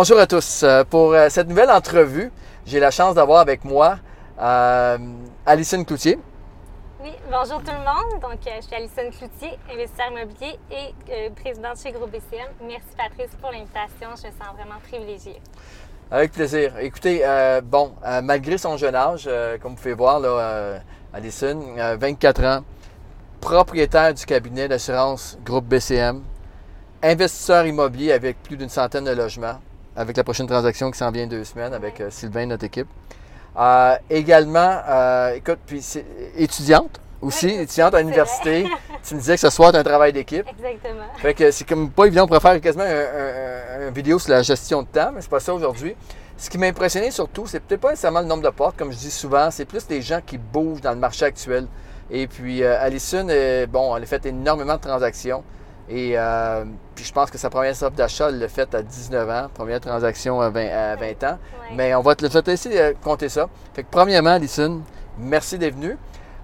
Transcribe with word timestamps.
Bonjour 0.00 0.20
à 0.20 0.28
tous. 0.28 0.62
Euh, 0.62 0.84
pour 0.84 1.12
euh, 1.12 1.26
cette 1.28 1.48
nouvelle 1.48 1.72
entrevue, 1.72 2.30
j'ai 2.64 2.78
la 2.78 2.92
chance 2.92 3.16
d'avoir 3.16 3.40
avec 3.40 3.64
moi 3.64 3.98
euh, 4.40 4.96
Alison 5.44 5.82
Cloutier. 5.82 6.20
Oui, 7.02 7.10
bonjour 7.28 7.60
tout 7.64 7.72
le 7.72 7.78
monde. 7.78 8.22
Donc, 8.22 8.38
je 8.44 8.64
suis 8.64 8.76
Alison 8.76 9.10
Cloutier, 9.10 9.58
investisseur 9.68 10.12
immobilier 10.12 10.56
et 10.70 10.94
euh, 11.10 11.30
présidente 11.30 11.80
chez 11.82 11.90
Groupe 11.90 12.12
BCM. 12.12 12.46
Merci 12.62 12.86
Patrice 12.96 13.34
pour 13.40 13.50
l'invitation. 13.50 14.10
Je 14.14 14.28
me 14.28 14.32
sens 14.32 14.54
vraiment 14.54 14.78
privilégiée. 14.88 15.42
Avec 16.12 16.30
plaisir. 16.30 16.78
Écoutez, 16.78 17.22
euh, 17.24 17.60
bon, 17.60 17.92
malgré 18.22 18.56
son 18.56 18.76
jeune 18.76 18.94
âge, 18.94 19.28
comme 19.60 19.72
vous 19.72 19.78
pouvez 19.78 19.94
voir, 19.94 20.20
là, 20.20 20.78
Alison, 21.12 21.60
euh, 21.76 21.96
24 21.98 22.44
ans, 22.44 22.60
propriétaire 23.40 24.14
du 24.14 24.24
cabinet 24.24 24.68
d'assurance 24.68 25.36
Groupe 25.44 25.64
BCM, 25.64 26.22
investisseur 27.02 27.66
immobilier 27.66 28.12
avec 28.12 28.40
plus 28.44 28.56
d'une 28.56 28.68
centaine 28.68 29.02
de 29.02 29.10
logements, 29.10 29.58
avec 29.98 30.16
la 30.16 30.22
prochaine 30.24 30.46
transaction 30.46 30.90
qui 30.92 30.98
s'en 30.98 31.10
vient 31.10 31.26
deux 31.26 31.42
semaines 31.44 31.74
avec 31.74 32.00
euh, 32.00 32.08
Sylvain, 32.10 32.46
notre 32.46 32.64
équipe. 32.64 32.86
Euh, 33.58 33.96
également, 34.08 34.78
euh, 34.88 35.34
écoute, 35.34 35.58
puis 35.66 35.84
étudiante 36.36 37.00
aussi, 37.20 37.46
Oui, 37.46 37.54
étudiante 37.62 37.94
à 37.94 37.98
l'université. 38.00 38.68
tu 39.06 39.14
me 39.16 39.18
disais 39.20 39.34
que 39.34 39.40
ce 39.40 39.50
soir, 39.50 39.72
tu 39.72 39.78
un 39.78 39.82
travail 39.82 40.12
d'équipe. 40.12 40.46
Exactement. 40.48 41.02
Fait 41.16 41.34
que 41.34 41.50
c'est 41.50 41.64
comme 41.68 41.90
pas 41.90 42.04
évident, 42.06 42.24
on 42.24 42.26
pourrait 42.28 42.38
faire 42.40 42.60
quasiment 42.60 42.84
un, 42.84 42.86
un- 42.86 43.88
un- 43.88 43.90
vidéo 43.90 44.20
sur 44.20 44.30
la 44.30 44.42
gestion 44.42 44.82
de 44.82 44.86
temps, 44.86 45.10
mais 45.12 45.20
c'est 45.20 45.30
pas 45.30 45.40
ça 45.40 45.52
aujourd'hui. 45.52 45.96
Ce 46.36 46.48
qui 46.48 46.58
m'a 46.58 46.66
impressionné 46.66 47.10
surtout, 47.10 47.48
c'est 47.48 47.58
peut-être 47.58 47.80
pas 47.80 47.90
nécessairement 47.90 48.20
le 48.20 48.26
nombre 48.26 48.44
de 48.44 48.50
portes, 48.50 48.76
comme 48.76 48.92
je 48.92 48.98
dis 48.98 49.10
souvent, 49.10 49.50
c'est 49.50 49.64
plus 49.64 49.84
les 49.90 50.00
gens 50.00 50.20
qui 50.24 50.38
bougent 50.38 50.80
dans 50.80 50.92
le 50.92 50.98
marché 50.98 51.24
actuel. 51.24 51.66
Et 52.10 52.28
puis, 52.28 52.62
euh, 52.62 52.80
Alison, 52.80 53.26
euh, 53.28 53.66
bon, 53.66 53.96
elle 53.96 54.04
a 54.04 54.06
fait 54.06 54.24
énormément 54.26 54.76
de 54.76 54.80
transactions. 54.80 55.42
Et 55.90 56.12
euh, 56.18 56.64
puis 56.94 57.04
je 57.04 57.12
pense 57.12 57.30
que 57.30 57.38
sa 57.38 57.48
première 57.48 57.72
offre 57.72 57.90
d'achat, 57.90 58.28
elle 58.28 58.38
l'a 58.38 58.48
faite 58.48 58.74
à 58.74 58.82
19 58.82 59.30
ans, 59.30 59.48
première 59.52 59.80
transaction 59.80 60.40
à 60.40 60.50
20, 60.50 60.66
à 60.66 60.96
20 60.96 61.04
ans. 61.04 61.08
Ouais. 61.22 61.38
Mais 61.74 61.94
on 61.94 62.02
va 62.02 62.14
te, 62.14 62.24
laisser 62.24 62.78
euh, 62.78 62.92
compter 63.02 63.28
ça. 63.28 63.48
Fait 63.72 63.82
que 63.82 63.88
premièrement, 63.90 64.30
Alison, 64.30 64.82
merci 65.18 65.58
d'être 65.58 65.74
venue. 65.74 65.96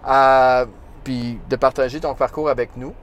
Euh, 0.08 0.66
puis 1.04 1.38
de 1.48 1.56
partager 1.56 2.00
ton 2.00 2.14
parcours 2.14 2.48
avec 2.48 2.76
nous. 2.76 2.94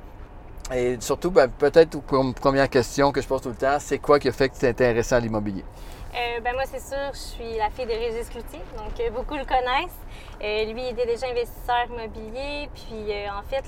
Et 0.73 0.97
surtout, 0.99 1.31
ben, 1.31 1.47
peut-être 1.49 1.99
pour 2.01 2.23
une 2.23 2.33
première 2.33 2.69
question 2.69 3.11
que 3.11 3.21
je 3.21 3.27
pose 3.27 3.41
tout 3.41 3.49
le 3.49 3.55
temps, 3.55 3.77
c'est 3.79 3.99
quoi 3.99 4.19
qui 4.19 4.29
a 4.29 4.31
fait 4.31 4.49
que 4.49 4.55
tu 4.55 4.61
t'es 4.61 4.69
intéressé 4.69 5.13
à 5.13 5.19
l'immobilier? 5.19 5.63
Euh, 6.13 6.41
ben 6.41 6.53
moi, 6.53 6.63
c'est 6.65 6.81
sûr, 6.81 6.97
je 7.13 7.17
suis 7.17 7.57
la 7.57 7.69
fille 7.69 7.85
de 7.85 7.91
Régis 7.91 8.29
Cloutier, 8.29 8.59
donc 8.77 8.99
euh, 8.99 9.09
beaucoup 9.11 9.35
le 9.35 9.45
connaissent. 9.45 9.97
Euh, 10.43 10.65
lui, 10.65 10.81
il 10.81 10.89
était 10.89 11.05
déjà 11.05 11.27
investisseur 11.27 11.85
immobilier, 11.89 12.69
puis 12.75 13.13
en 13.29 13.41
fait, 13.43 13.63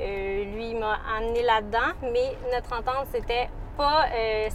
lui, 0.00 0.70
il 0.70 0.78
m'a 0.78 0.98
amené 1.18 1.42
là-dedans, 1.42 1.92
mais 2.02 2.38
notre 2.50 2.72
entente, 2.72 3.06
c'était 3.12 3.50
pas, 3.76 4.06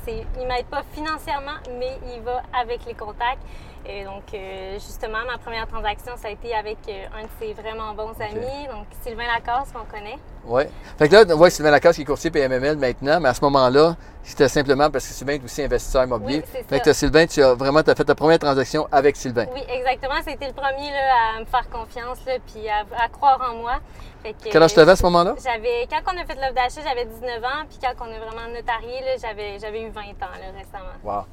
c'est, 0.05 0.25
il 0.39 0.47
m'aide 0.47 0.65
pas 0.67 0.81
financièrement, 0.93 1.57
mais 1.77 1.99
il 2.15 2.21
va 2.21 2.41
avec 2.53 2.85
les 2.85 2.95
contacts. 2.95 3.43
Et 3.85 4.03
donc, 4.03 4.23
euh, 4.33 4.73
justement, 4.73 5.19
ma 5.25 5.37
première 5.37 5.67
transaction, 5.67 6.13
ça 6.15 6.27
a 6.27 6.31
été 6.31 6.53
avec 6.53 6.77
euh, 6.87 7.05
un 7.17 7.23
de 7.23 7.29
ses 7.39 7.53
vraiment 7.53 7.93
bons 7.93 8.13
amis, 8.19 8.67
donc 8.71 8.85
Sylvain 9.01 9.25
Lacasse, 9.25 9.71
qu'on 9.71 9.85
connaît. 9.85 10.17
Oui. 10.45 10.63
Fait 10.97 11.07
que 11.07 11.15
là, 11.15 11.23
on 11.29 11.37
voit 11.37 11.49
Sylvain 11.49 11.71
Lacasse 11.71 11.95
qui 11.95 12.03
est 12.03 12.05
courtier 12.05 12.29
PMML 12.29 12.77
maintenant, 12.77 13.19
mais 13.19 13.29
à 13.29 13.33
ce 13.33 13.41
moment-là, 13.41 13.95
c'était 14.21 14.47
simplement 14.47 14.89
parce 14.91 15.07
que 15.07 15.13
Sylvain 15.13 15.33
est 15.33 15.43
aussi 15.43 15.63
investisseur 15.63 16.03
immobilier. 16.03 16.43
Oui, 16.53 16.61
fait 16.67 16.79
que 16.81 16.93
Sylvain, 16.93 17.25
tu 17.25 17.41
as 17.41 17.53
vraiment 17.55 17.81
t'as 17.81 17.95
fait 17.95 18.03
ta 18.03 18.15
première 18.15 18.37
transaction 18.39 18.87
avec 18.91 19.15
Sylvain. 19.15 19.45
Oui, 19.53 19.63
exactement. 19.69 20.15
C'était 20.25 20.47
le 20.47 20.53
premier 20.53 20.91
là, 20.91 21.37
à 21.37 21.39
me 21.39 21.45
faire 21.45 21.69
confiance, 21.69 22.19
là, 22.25 22.33
puis 22.45 22.67
à, 22.69 22.81
à 23.03 23.07
croire 23.07 23.41
en 23.51 23.55
moi. 23.55 23.79
Fait 24.21 24.33
que, 24.33 24.49
Quel 24.51 24.61
âge 24.61 24.73
tu 24.73 24.79
avais 24.79 24.91
à 24.91 24.95
ce 24.97 25.03
moment-là? 25.03 25.35
J'avais, 25.41 25.87
quand 25.89 26.13
on 26.13 26.17
a 26.21 26.25
fait 26.25 26.35
l'offre 26.35 26.53
d'achat, 26.53 26.81
j'avais 26.87 27.05
19 27.05 27.43
ans, 27.43 27.65
puis 27.69 27.79
quand 27.81 27.93
on 28.05 28.13
a 28.13 28.19
vraiment 28.19 28.53
notarié, 28.53 28.99
là, 29.01 29.15
j'avais, 29.21 29.57
j'avais 29.59 29.83
eu 29.83 29.89
20 29.89 30.01
ans 30.01 30.05
là, 30.21 30.51
récemment. 30.55 30.93
Wow. 31.03 31.23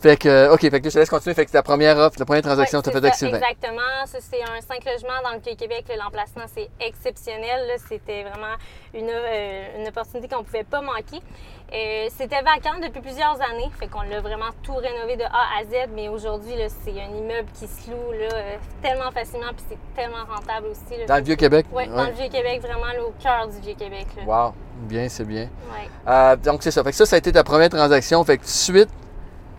Fait 0.00 0.16
que, 0.16 0.28
euh, 0.28 0.54
OK, 0.54 0.60
fait 0.60 0.80
que 0.80 0.88
je 0.88 0.94
te 0.94 0.98
laisse 0.98 1.10
continuer. 1.10 1.34
Fait 1.34 1.46
que 1.46 1.50
ta 1.50 1.62
première 1.62 1.96
offre, 1.98 2.18
la 2.18 2.24
première 2.24 2.42
transaction 2.42 2.82
tu 2.82 2.88
as 2.88 2.92
faite 2.92 3.04
avec 3.04 3.14
Sylvain. 3.14 3.38
Exactement. 3.38 4.06
Ça, 4.06 4.18
c'est 4.20 4.42
un 4.42 4.60
5 4.60 4.84
logements 4.84 5.22
dans 5.22 5.32
le 5.32 5.36
là, 5.38 6.04
L'emplacement, 6.04 6.44
c'est 6.54 6.68
exceptionnel. 6.80 7.70
C'était 7.88 8.22
vraiment 8.22 8.54
une, 8.94 9.10
euh, 9.10 9.80
une 9.80 9.88
opportunité 9.88 10.28
qu'on 10.28 10.40
ne 10.40 10.44
pouvait 10.44 10.64
pas 10.64 10.80
manquer. 10.80 11.20
Euh, 11.72 12.06
c'était 12.16 12.42
vacant 12.42 12.78
depuis 12.80 13.00
plusieurs 13.00 13.38
années. 13.50 13.70
Fait 13.78 13.88
qu'on 13.88 14.02
l'a 14.02 14.20
vraiment 14.20 14.50
tout 14.62 14.74
rénové 14.76 15.16
de 15.16 15.24
A 15.24 15.58
à 15.58 15.64
Z. 15.64 15.90
Mais 15.94 16.08
aujourd'hui, 16.08 16.54
c'est 16.84 16.92
un 16.92 17.16
immeuble 17.16 17.48
qui 17.54 17.66
se 17.66 17.90
loue 17.90 18.12
là, 18.12 18.28
euh, 18.34 18.56
tellement 18.82 19.10
facilement. 19.10 19.50
Puis 19.56 19.64
c'est 19.70 20.00
tellement 20.00 20.24
rentable 20.28 20.68
aussi. 20.68 20.98
là. 20.98 21.06
Dans 21.06 21.16
le 21.16 21.22
Vieux-Québec? 21.24 21.66
Oui, 21.72 21.88
dans 21.88 22.06
le 22.06 22.12
Vieux-Québec, 22.12 22.60
vraiment 22.62 22.92
là, 22.92 23.04
au 23.04 23.12
cœur 23.20 23.48
du 23.48 23.58
Vieux-Québec. 23.60 24.06
Wow. 24.24 24.52
Bien, 24.82 25.08
c'est 25.08 25.24
bien. 25.24 25.48
Ouais. 25.72 25.88
Euh, 26.06 26.36
donc, 26.36 26.62
c'est 26.62 26.70
ça. 26.70 26.84
Fait 26.84 26.90
que 26.90 26.96
ça, 26.96 27.06
ça 27.06 27.16
a 27.16 27.18
été 27.18 27.32
ta 27.32 27.42
première 27.42 27.70
transaction. 27.70 28.22
Fait 28.24 28.36
que 28.36 28.42
tout 28.42 28.48
de 28.48 28.52
suite, 28.52 28.90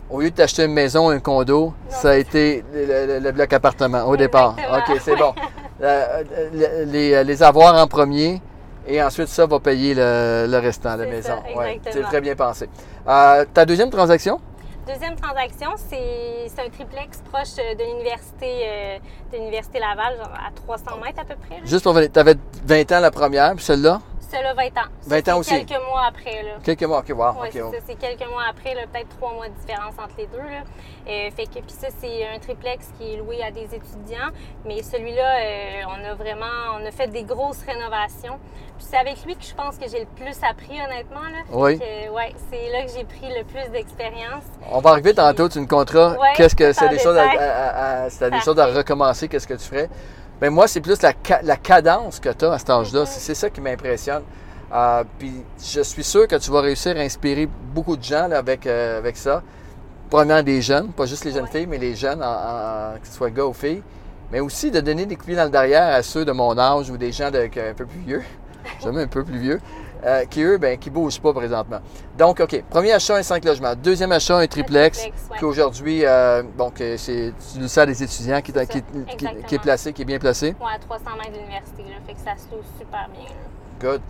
au 0.09 0.21
lieu 0.21 0.29
de 0.31 0.35
t'acheter 0.35 0.63
une 0.65 0.73
maison, 0.73 1.09
un 1.09 1.19
condo, 1.19 1.73
ça 1.89 2.11
a 2.11 2.15
été 2.15 2.63
le, 2.73 3.05
le- 3.07 3.19
le 3.19 3.31
bloc 3.31 3.51
appartement 3.53 4.03
au 4.05 4.15
départ. 4.17 4.55
Exactement. 4.57 4.95
OK, 4.95 5.01
c'est 5.03 5.15
bon. 5.15 5.33
Euh, 5.81 6.23
euh, 6.55 6.85
les, 6.85 7.23
les 7.23 7.43
avoir 7.43 7.75
en 7.75 7.87
premier 7.87 8.41
et 8.87 9.01
ensuite, 9.03 9.27
ça 9.27 9.45
va 9.45 9.59
payer 9.59 9.93
le, 9.95 10.57
restant, 10.59 10.95
la 10.95 11.05
maison. 11.05 11.33
Ouais, 11.55 11.79
c'est 11.91 12.01
très 12.03 12.21
bien 12.21 12.35
pensé. 12.35 12.69
Euh, 13.07 13.45
ta 13.53 13.65
deuxième 13.65 13.89
transaction? 13.89 14.39
Deuxième 14.87 15.15
transaction, 15.17 15.71
c'est 15.75 16.47
c'est 16.47 16.61
un 16.65 16.69
triplex 16.69 17.21
proche 17.29 17.55
de 17.57 17.83
l'université 17.83 18.61
euh, 18.63 18.97
de 19.33 19.37
l'université 19.37 19.79
Laval, 19.79 20.15
genre 20.17 20.31
à 20.33 20.49
300 20.55 20.85
mètres 21.03 21.19
à 21.19 21.25
peu 21.25 21.35
près. 21.35 21.55
là. 21.59 21.65
Juste 21.65 21.83
pour 21.83 21.91
venir. 21.91 22.09
Tu 22.09 22.17
avais 22.19 22.35
20 22.65 22.91
ans 22.93 22.99
la 23.01 23.11
première, 23.11 23.53
puis 23.55 23.65
celle-là? 23.65 23.99
Celle-là, 24.29 24.53
20 24.53 24.65
ans. 24.65 24.89
Ça, 25.01 25.15
20 25.15 25.27
ans 25.29 25.37
aussi. 25.39 25.65
quelques 25.65 25.83
mois 25.85 26.03
après. 26.07 26.43
Là. 26.43 26.51
Quelques 26.63 26.83
mois. 26.83 26.99
OK, 26.99 27.09
wow. 27.09 27.17
Ouais, 27.17 27.47
OK, 27.47 27.49
c'est 27.53 27.61
oh. 27.61 27.71
ça, 27.71 27.77
c'est 27.85 27.95
quelques 27.95 28.29
mois 28.29 28.43
après, 28.49 28.73
là, 28.73 28.81
peut-être 28.91 29.09
trois 29.09 29.33
mois 29.33 29.47
de 29.47 29.53
différence 29.53 29.93
entre 29.97 30.15
les 30.17 30.27
deux. 30.27 30.37
Là. 30.37 30.63
Euh, 31.07 31.31
fait 31.31 31.45
que, 31.45 31.59
puis 31.59 31.75
ça, 31.79 31.87
c'est 31.97 32.27
un 32.27 32.39
triplex 32.39 32.89
qui 32.97 33.13
est 33.13 33.17
loué 33.17 33.41
à 33.41 33.51
des 33.51 33.63
étudiants. 33.73 34.31
Mais 34.65 34.83
celui-là, 34.83 35.37
euh, 35.39 35.81
on 35.87 36.11
a 36.11 36.13
vraiment 36.15 36.45
on 36.75 36.85
a 36.85 36.91
fait 36.91 37.07
des 37.07 37.23
grosses 37.23 37.63
rénovations. 37.65 38.39
Puis 38.77 38.85
c'est 38.89 38.97
avec 38.97 39.25
lui 39.25 39.35
que 39.35 39.43
je 39.43 39.55
pense 39.55 39.77
que 39.77 39.87
j'ai 39.89 40.01
le 40.01 40.05
plus 40.05 40.35
appris, 40.43 40.79
honnêtement. 40.81 41.21
Là. 41.21 41.43
Oui. 41.51 41.79
que, 41.79 42.09
ouais, 42.11 42.35
c'est 42.51 42.69
là 42.71 42.83
que 42.83 42.91
j'ai 42.91 43.05
pris 43.05 43.33
le 43.35 43.43
plus 43.43 43.71
d'expérience. 43.71 44.43
On 44.69 44.81
va 44.81 44.91
arriver 44.91 45.13
tantôt, 45.13 45.49
tu 45.49 45.59
nous 45.59 45.67
compteras 45.67 46.11
Ouais, 46.17 46.33
qu'est-ce 46.35 46.55
que 46.55 46.73
c'est 46.73 46.89
des 46.89 46.99
choses 46.99 47.17
à, 47.17 48.03
à- 48.05 48.29
des 48.29 48.41
choses 48.41 48.59
à 48.59 48.67
recommencer, 48.67 49.27
qu'est-ce 49.27 49.47
que 49.47 49.53
tu 49.55 49.63
ferais? 49.63 49.89
Mais 50.41 50.49
moi, 50.49 50.67
c'est 50.67 50.81
plus 50.81 51.01
la, 51.01 51.13
la 51.43 51.55
cadence 51.57 52.19
que 52.19 52.29
tu 52.29 52.45
as 52.45 52.51
à 52.53 52.59
cet 52.59 52.69
âge-là. 52.69 53.05
C'est 53.05 53.19
c'est 53.19 53.35
ça 53.35 53.49
qui 53.49 53.59
m'impressionne. 53.61 54.23
Euh, 54.73 55.03
puis 55.17 55.31
je 55.63 55.81
suis 55.81 56.03
sûr 56.03 56.27
que 56.27 56.35
tu 56.35 56.51
vas 56.51 56.61
réussir 56.61 56.95
à 56.97 56.99
inspirer 56.99 57.47
beaucoup 57.73 57.95
de 57.97 58.03
gens 58.03 58.27
là, 58.27 58.37
avec, 58.39 58.67
euh, 58.67 58.97
avec 58.99 59.15
ça. 59.17 59.41
Premièrement, 60.09 60.43
des 60.43 60.61
jeunes, 60.61 60.89
pas 60.89 61.05
juste 61.05 61.25
les 61.25 61.31
jeunes 61.31 61.47
filles, 61.47 61.67
mais 61.67 61.77
les 61.77 61.95
jeunes, 61.95 62.21
en, 62.21 62.27
en- 62.27 62.99
que 63.01 63.07
ce 63.07 63.13
soit 63.13 63.29
gars 63.29 63.45
ou 63.45 63.53
filles. 63.53 63.81
Mais 64.31 64.41
aussi 64.41 64.71
de 64.71 64.79
donner 64.81 65.05
des 65.05 65.15
coups 65.15 65.35
dans 65.37 65.45
le 65.45 65.49
derrière 65.49 65.93
à 65.95 66.03
ceux 66.03 66.25
de 66.25 66.31
mon 66.33 66.57
âge 66.57 66.89
ou 66.89 66.97
des 66.97 67.11
gens 67.13 67.31
de, 67.31 67.39
un 67.39 67.73
peu 67.73 67.85
plus 67.85 67.99
vieux, 68.05 68.23
jamais 68.83 69.03
un 69.03 69.07
peu 69.07 69.23
plus 69.23 69.39
vieux, 69.39 69.61
euh, 70.05 70.25
qui 70.25 70.41
eux, 70.41 70.57
ben, 70.57 70.77
qui 70.77 70.89
bougent 70.89 71.19
pas 71.19 71.33
présentement. 71.33 71.79
Donc, 72.17 72.39
OK, 72.39 72.63
premier 72.69 72.91
achat, 72.93 73.15
un 73.15 73.23
5 73.23 73.43
logements. 73.45 73.73
Deuxième 73.75 74.11
achat, 74.11 74.37
un 74.37 74.47
triplex. 74.47 74.99
triplex, 74.99 75.21
ouais. 75.31 75.37
Qui 75.37 75.45
aujourd'hui, 75.45 76.05
euh, 76.05 76.43
bon, 76.57 76.69
que 76.69 76.97
c'est 76.97 77.33
tu 77.53 77.59
le 77.59 77.67
sais 77.67 77.81
à 77.81 77.85
des 77.85 78.01
étudiants 78.03 78.41
qui, 78.41 78.51
est- 78.51 78.53
C'est 78.55 78.65
ça, 78.65 78.73
qui, 78.73 78.81
qui- 78.81 79.17
qui 79.17 79.25
est 79.25 79.29
exactement. 79.31 79.61
placé, 79.61 79.93
qui 79.93 80.01
est 80.01 80.05
bien 80.05 80.19
placé. 80.19 80.47
Ouais, 80.59 80.71
à 80.75 80.79
300 80.79 81.03
mètres 81.17 81.31
de 81.33 81.37
l'université. 81.37 81.83
Là, 81.83 81.95
fait 82.05 82.13
que 82.13 82.19
ça 82.19 82.31
se 82.35 82.55
loue 82.55 82.61
super 82.77 83.07
bien. 83.13 83.23
là. 83.25 83.89
Good. 83.91 84.01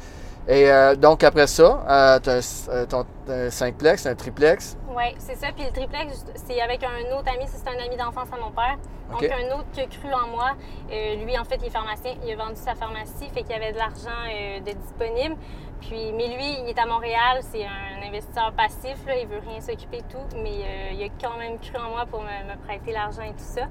Et 0.50 0.72
euh, 0.72 0.96
donc, 0.96 1.24
après 1.24 1.48
ça, 1.48 2.20
tu 2.24 2.30
as 2.30 3.06
un 3.30 3.50
cinqplex, 3.50 4.06
un 4.06 4.16
triplex. 4.16 4.78
Oui, 4.90 5.16
c'est 5.20 5.36
ça. 5.36 5.48
Puis 5.56 5.66
le 5.66 5.72
triplex, 5.72 6.26
c'est 6.36 6.62
avec 6.62 6.84
un 6.84 7.18
autre 7.18 7.30
ami. 7.34 7.46
C'est 7.48 7.68
un 7.68 7.86
ami 7.86 7.98
d'enfance 7.98 8.30
à 8.32 8.38
mon 8.38 8.52
père. 8.52 8.78
Donc, 9.12 9.24
un 9.24 9.56
autre 9.56 9.66
qui 9.74 9.82
a 9.82 9.86
cru 9.86 10.14
en 10.14 10.28
moi. 10.28 10.52
Euh, 10.92 11.16
lui, 11.24 11.38
en 11.38 11.44
fait, 11.46 11.58
il 11.62 11.68
est 11.68 11.70
pharmacien. 11.70 12.14
Il 12.26 12.32
a 12.32 12.36
vendu 12.36 12.56
sa 12.56 12.76
pharmacie. 12.76 13.30
Fait 13.34 13.42
qu'il 13.44 13.52
y 13.52 13.54
avait 13.54 13.72
de 13.74 13.78
l'argent 13.78 14.10
euh, 14.30 14.60
de 14.60 14.72
disponible. 14.72 15.36
Puis, 15.82 16.12
mais 16.14 16.28
lui, 16.28 16.60
il 16.62 16.70
est 16.70 16.80
à 16.80 16.86
Montréal. 16.86 17.40
C'est 17.42 17.64
un 17.64 18.06
investisseur 18.08 18.52
passif. 18.54 18.98
Là. 19.06 19.18
Il 19.18 19.28
veut 19.28 19.42
rien 19.48 19.62
s'occuper 19.62 19.98
de 19.98 20.08
tout. 20.12 20.38
Mais 20.42 20.60
euh, 20.64 20.92
il 20.94 21.04
a 21.04 21.08
quand 21.22 21.38
même 21.38 21.58
cru 21.60 21.78
en 21.78 21.90
moi 21.90 22.06
pour 22.10 22.22
me, 22.22 22.28
me 22.28 22.58
prêter 22.66 22.92
l'argent 22.92 23.22
et 23.24 23.32
tout 23.32 23.36
ça. 23.40 23.64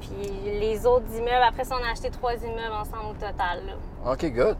Puis 0.00 0.30
les 0.44 0.84
autres 0.86 1.06
immeubles, 1.16 1.44
après 1.46 1.64
ça, 1.64 1.76
on 1.80 1.84
a 1.86 1.92
acheté 1.92 2.10
trois 2.10 2.34
immeubles 2.34 2.74
ensemble 2.74 3.10
au 3.10 3.14
total. 3.14 3.62
là. 3.66 4.12
OK, 4.12 4.24
good. 4.32 4.56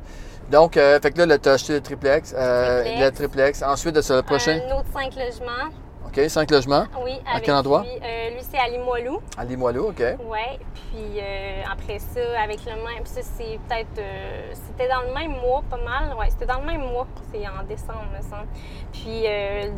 Donc, 0.50 0.76
euh, 0.76 1.00
fait 1.00 1.10
que 1.10 1.22
là, 1.22 1.38
tu 1.38 1.48
as 1.48 1.52
acheté 1.52 1.72
le 1.74 1.80
triplex, 1.80 2.30
Triplex. 2.30 3.00
le 3.00 3.10
triplex. 3.10 3.62
Ensuite 3.62 3.94
de 3.94 4.00
ça, 4.00 4.16
le 4.16 4.22
prochain? 4.22 4.60
Un 4.68 4.76
autre 4.76 4.88
cinq 4.92 5.14
logements. 5.16 5.70
OK, 6.14 6.28
5 6.28 6.50
logements. 6.50 6.84
Oui, 7.02 7.12
À 7.26 7.32
avec 7.32 7.44
quel 7.44 7.54
endroit? 7.54 7.82
Lui, 7.82 7.90
Euh, 8.02 8.30
lui 8.30 8.40
c'est 8.42 8.58
à 8.58 8.68
Limoilou. 8.68 9.20
À 9.38 9.44
Limoilou, 9.46 9.88
OK. 9.88 9.98
Ouais, 10.00 10.58
puis 10.74 11.18
euh, 11.18 11.62
après 11.72 11.98
ça, 11.98 12.20
avec 12.42 12.58
le 12.66 12.72
même, 12.72 13.04
ça 13.06 13.22
c'est 13.22 13.58
peut-être, 13.66 13.98
euh, 13.98 14.52
c'était 14.52 14.88
dans 14.90 15.00
le 15.02 15.14
même 15.14 15.30
mois, 15.40 15.62
pas 15.70 15.78
mal. 15.78 16.14
Ouais, 16.18 16.28
c'était 16.28 16.44
dans 16.44 16.58
le 16.60 16.66
même 16.66 16.82
mois, 16.82 17.06
c'est 17.32 17.40
en 17.48 17.62
décembre, 17.66 18.04
me 18.14 18.20
semble. 18.22 18.46
Puis 18.92 19.24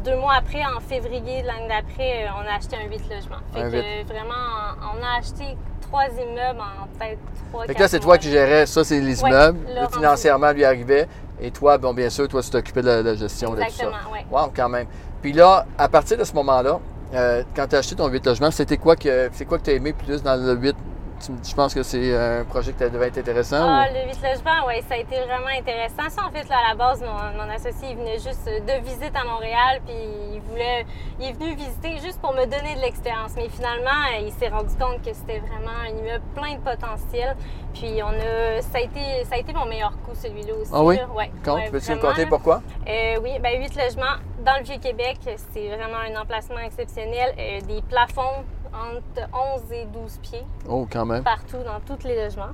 deux 0.04 0.16
mois 0.16 0.34
après, 0.34 0.62
en 0.64 0.80
février 0.80 1.42
de 1.42 1.46
l'année 1.46 1.68
d'après, 1.68 2.26
on 2.36 2.40
a 2.50 2.56
acheté 2.56 2.76
un 2.76 2.88
8 2.90 3.08
logements. 3.08 3.36
Fait 3.52 3.60
Un 3.62 3.70
que 3.70 3.76
huit. 3.76 4.04
vraiment, 4.04 4.74
on 4.92 5.02
a 5.04 5.18
acheté 5.18 5.56
trois 5.88 6.04
immeubles 6.06 6.60
en 6.60 6.86
peut-être 6.98 7.18
trois. 7.50 7.66
Fait 7.66 7.74
que 7.74 7.80
là, 7.80 7.88
c'est 7.88 8.00
toi 8.00 8.18
qui 8.18 8.30
gérais 8.30 8.66
ça, 8.66 8.84
c'est 8.84 9.00
les 9.00 9.22
Ouais, 9.22 9.30
immeubles. 9.30 9.58
le 9.68 9.88
financièrement 9.92 10.52
lui 10.52 10.64
arrivait. 10.64 11.08
Et 11.40 11.50
toi, 11.50 11.78
bon, 11.78 11.92
bien 11.92 12.10
sûr, 12.10 12.28
toi, 12.28 12.42
tu 12.42 12.50
t'occupais 12.50 12.80
de 12.82 12.86
la, 12.86 13.02
la 13.02 13.14
gestion 13.14 13.50
de 13.50 13.56
tout 13.56 13.60
ça. 13.62 13.66
Exactement, 13.68 14.12
ouais. 14.12 14.24
Wow, 14.30 14.52
quand 14.54 14.68
même. 14.68 14.86
Puis 15.20 15.32
là, 15.32 15.66
à 15.76 15.88
partir 15.88 16.16
de 16.16 16.24
ce 16.24 16.32
moment-là, 16.34 16.78
euh, 17.14 17.42
quand 17.56 17.66
tu 17.66 17.74
as 17.76 17.78
acheté 17.80 17.94
ton 17.96 18.08
8 18.08 18.24
logements, 18.26 18.50
c'était 18.50 18.76
quoi 18.76 18.96
que 18.96 19.28
c'est 19.32 19.44
quoi 19.44 19.58
que 19.58 19.64
tu 19.64 19.70
as 19.70 19.74
aimé 19.74 19.92
plus 19.92 20.22
dans 20.22 20.36
le 20.36 20.54
8 20.54 20.72
tu- 20.72 20.76
Je 21.20 21.54
pense 21.54 21.72
que 21.74 21.82
c'est 21.82 22.14
un 22.16 22.44
projet 22.44 22.72
qui 22.72 22.78
devait 22.90 23.08
être 23.08 23.18
intéressant. 23.18 23.56
Ah, 23.60 23.86
ou- 23.90 23.94
le 23.94 24.12
8 24.12 24.22
logements, 24.22 24.66
oui, 24.66 24.82
ça 24.88 24.94
a 24.94 24.98
été 24.98 25.16
vraiment 25.22 25.46
intéressant. 25.58 26.08
Ça, 26.10 26.22
en 26.26 26.30
fait, 26.30 26.46
là, 26.48 26.56
à 26.66 26.68
la 26.70 26.74
base, 26.74 27.00
mon, 27.02 27.42
mon 27.42 27.50
associé, 27.50 27.90
il 27.90 27.96
venait 27.96 28.18
juste 28.18 28.44
de 28.46 28.84
visite 28.84 29.12
à 29.14 29.24
Montréal, 29.24 29.80
puis 29.86 29.94
il 30.34 30.40
voulait, 30.42 30.84
il 31.20 31.28
est 31.28 31.32
venu 31.32 31.54
visiter 31.54 31.98
juste 31.98 32.20
pour 32.20 32.32
me 32.34 32.44
donner 32.44 32.74
de 32.74 32.80
l'expérience. 32.80 33.32
Mais 33.36 33.48
finalement, 33.48 33.90
euh, 34.14 34.26
il 34.26 34.32
s'est 34.32 34.48
rendu 34.48 34.74
compte 34.76 35.02
que 35.02 35.12
c'était 35.14 35.38
vraiment 35.38 35.78
un 35.84 35.96
immeuble 35.96 36.24
plein 36.34 36.54
de 36.56 36.60
potentiel. 36.60 37.36
Puis 37.72 38.02
on 38.02 38.08
a, 38.08 38.60
ça 38.60 38.78
a 38.78 38.80
été, 38.80 39.24
ça 39.24 39.36
a 39.36 39.38
été 39.38 39.52
mon 39.52 39.64
meilleur 39.66 39.92
coup, 40.02 40.14
celui-là 40.14 40.54
aussi. 40.60 40.70
Ah 40.74 40.82
oui? 40.84 40.98
Ouais, 41.16 41.30
Quand? 41.44 41.54
Ouais, 41.56 41.70
peux-tu 41.70 41.90
me 41.92 41.96
compter 42.00 42.26
pourquoi? 42.26 42.60
Euh, 42.86 43.16
oui, 43.22 43.38
ben 43.40 43.58
8 43.60 43.74
logements 43.76 44.16
dans 44.44 44.56
le 44.58 44.64
Vieux-Québec. 44.64 45.18
C'est 45.52 45.68
vraiment 45.68 45.98
un 46.08 46.20
emplacement 46.20 46.58
exceptionnel. 46.60 47.34
Euh, 47.38 47.60
des 47.62 47.82
plafonds 47.82 48.44
entre 48.74 49.28
11 49.32 49.72
et 49.72 49.84
12 49.86 50.18
pieds 50.22 50.44
Oh, 50.68 50.86
quand 50.90 51.06
même. 51.06 51.22
partout 51.22 51.58
dans 51.64 51.80
tous 51.80 52.04
les 52.06 52.16
logements. 52.24 52.52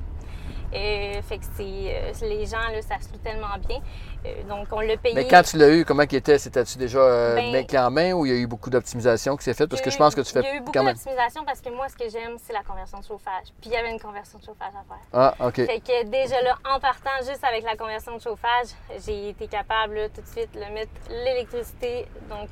Euh, 0.73 1.21
fait 1.23 1.39
que 1.39 1.45
c'est, 1.57 1.65
euh, 1.65 2.13
les 2.29 2.47
gens, 2.47 2.59
là, 2.73 2.81
ça 2.81 2.95
se 3.01 3.11
loue 3.13 3.19
tellement 3.19 3.59
bien. 3.67 3.81
Euh, 4.25 4.43
donc, 4.49 4.69
on 4.71 4.79
l'a 4.81 4.97
payé. 4.97 5.17
Mais 5.17 5.27
quand 5.27 5.43
tu 5.43 5.57
l'as 5.57 5.69
eu, 5.71 5.85
comment 5.85 6.07
qu'il 6.07 6.19
était? 6.19 6.39
C'était-tu 6.39 6.79
déjà 6.79 7.01
euh, 7.01 7.35
Ben- 7.35 7.67
en 7.81 7.91
main 7.91 8.13
ou 8.13 8.25
il 8.25 8.33
y 8.33 8.35
a 8.37 8.39
eu 8.39 8.47
beaucoup 8.47 8.71
d'optimisation 8.71 9.37
qui 9.37 9.43
s'est 9.43 9.55
faite? 9.55 9.69
Parce 9.69 9.81
Il 9.81 9.85
que 9.87 9.91
je 9.91 9.97
pense 9.99 10.15
que 10.15 10.21
tu 10.21 10.33
fais 10.33 10.41
Il 10.41 10.45
y 10.45 10.49
a 10.49 10.55
eu 10.57 10.61
beaucoup 10.61 10.79
d'optimisation 10.79 11.45
parce 11.45 11.61
que 11.61 11.71
moi, 11.71 11.89
ce 11.89 11.97
que 11.97 12.09
j'aime, 12.09 12.37
c'est 12.41 12.53
la 12.53 12.63
conversion 12.63 13.01
de 13.01 13.05
chauffage. 13.05 13.47
Puis 13.61 13.71
il 13.71 13.73
y 13.73 13.77
avait 13.77 13.91
une 13.91 13.99
conversion 13.99 14.39
de 14.39 14.45
chauffage 14.45 14.69
à 14.69 14.85
faire. 14.87 15.03
Ah, 15.13 15.35
OK. 15.45 15.57
Fait 15.57 15.81
que 15.81 16.05
déjà 16.07 16.41
là, 16.43 16.57
en 16.73 16.79
partant 16.79 17.19
juste 17.19 17.43
avec 17.43 17.65
la 17.65 17.77
conversion 17.77 18.15
de 18.17 18.21
chauffage, 18.23 18.69
j'ai 19.05 19.31
été 19.31 19.49
capable 19.49 19.95
là, 19.97 20.09
tout 20.09 20.21
de 20.21 20.27
suite 20.29 20.53
de 20.55 20.73
mettre 20.73 20.93
l'électricité 21.09 22.07
donc 22.29 22.51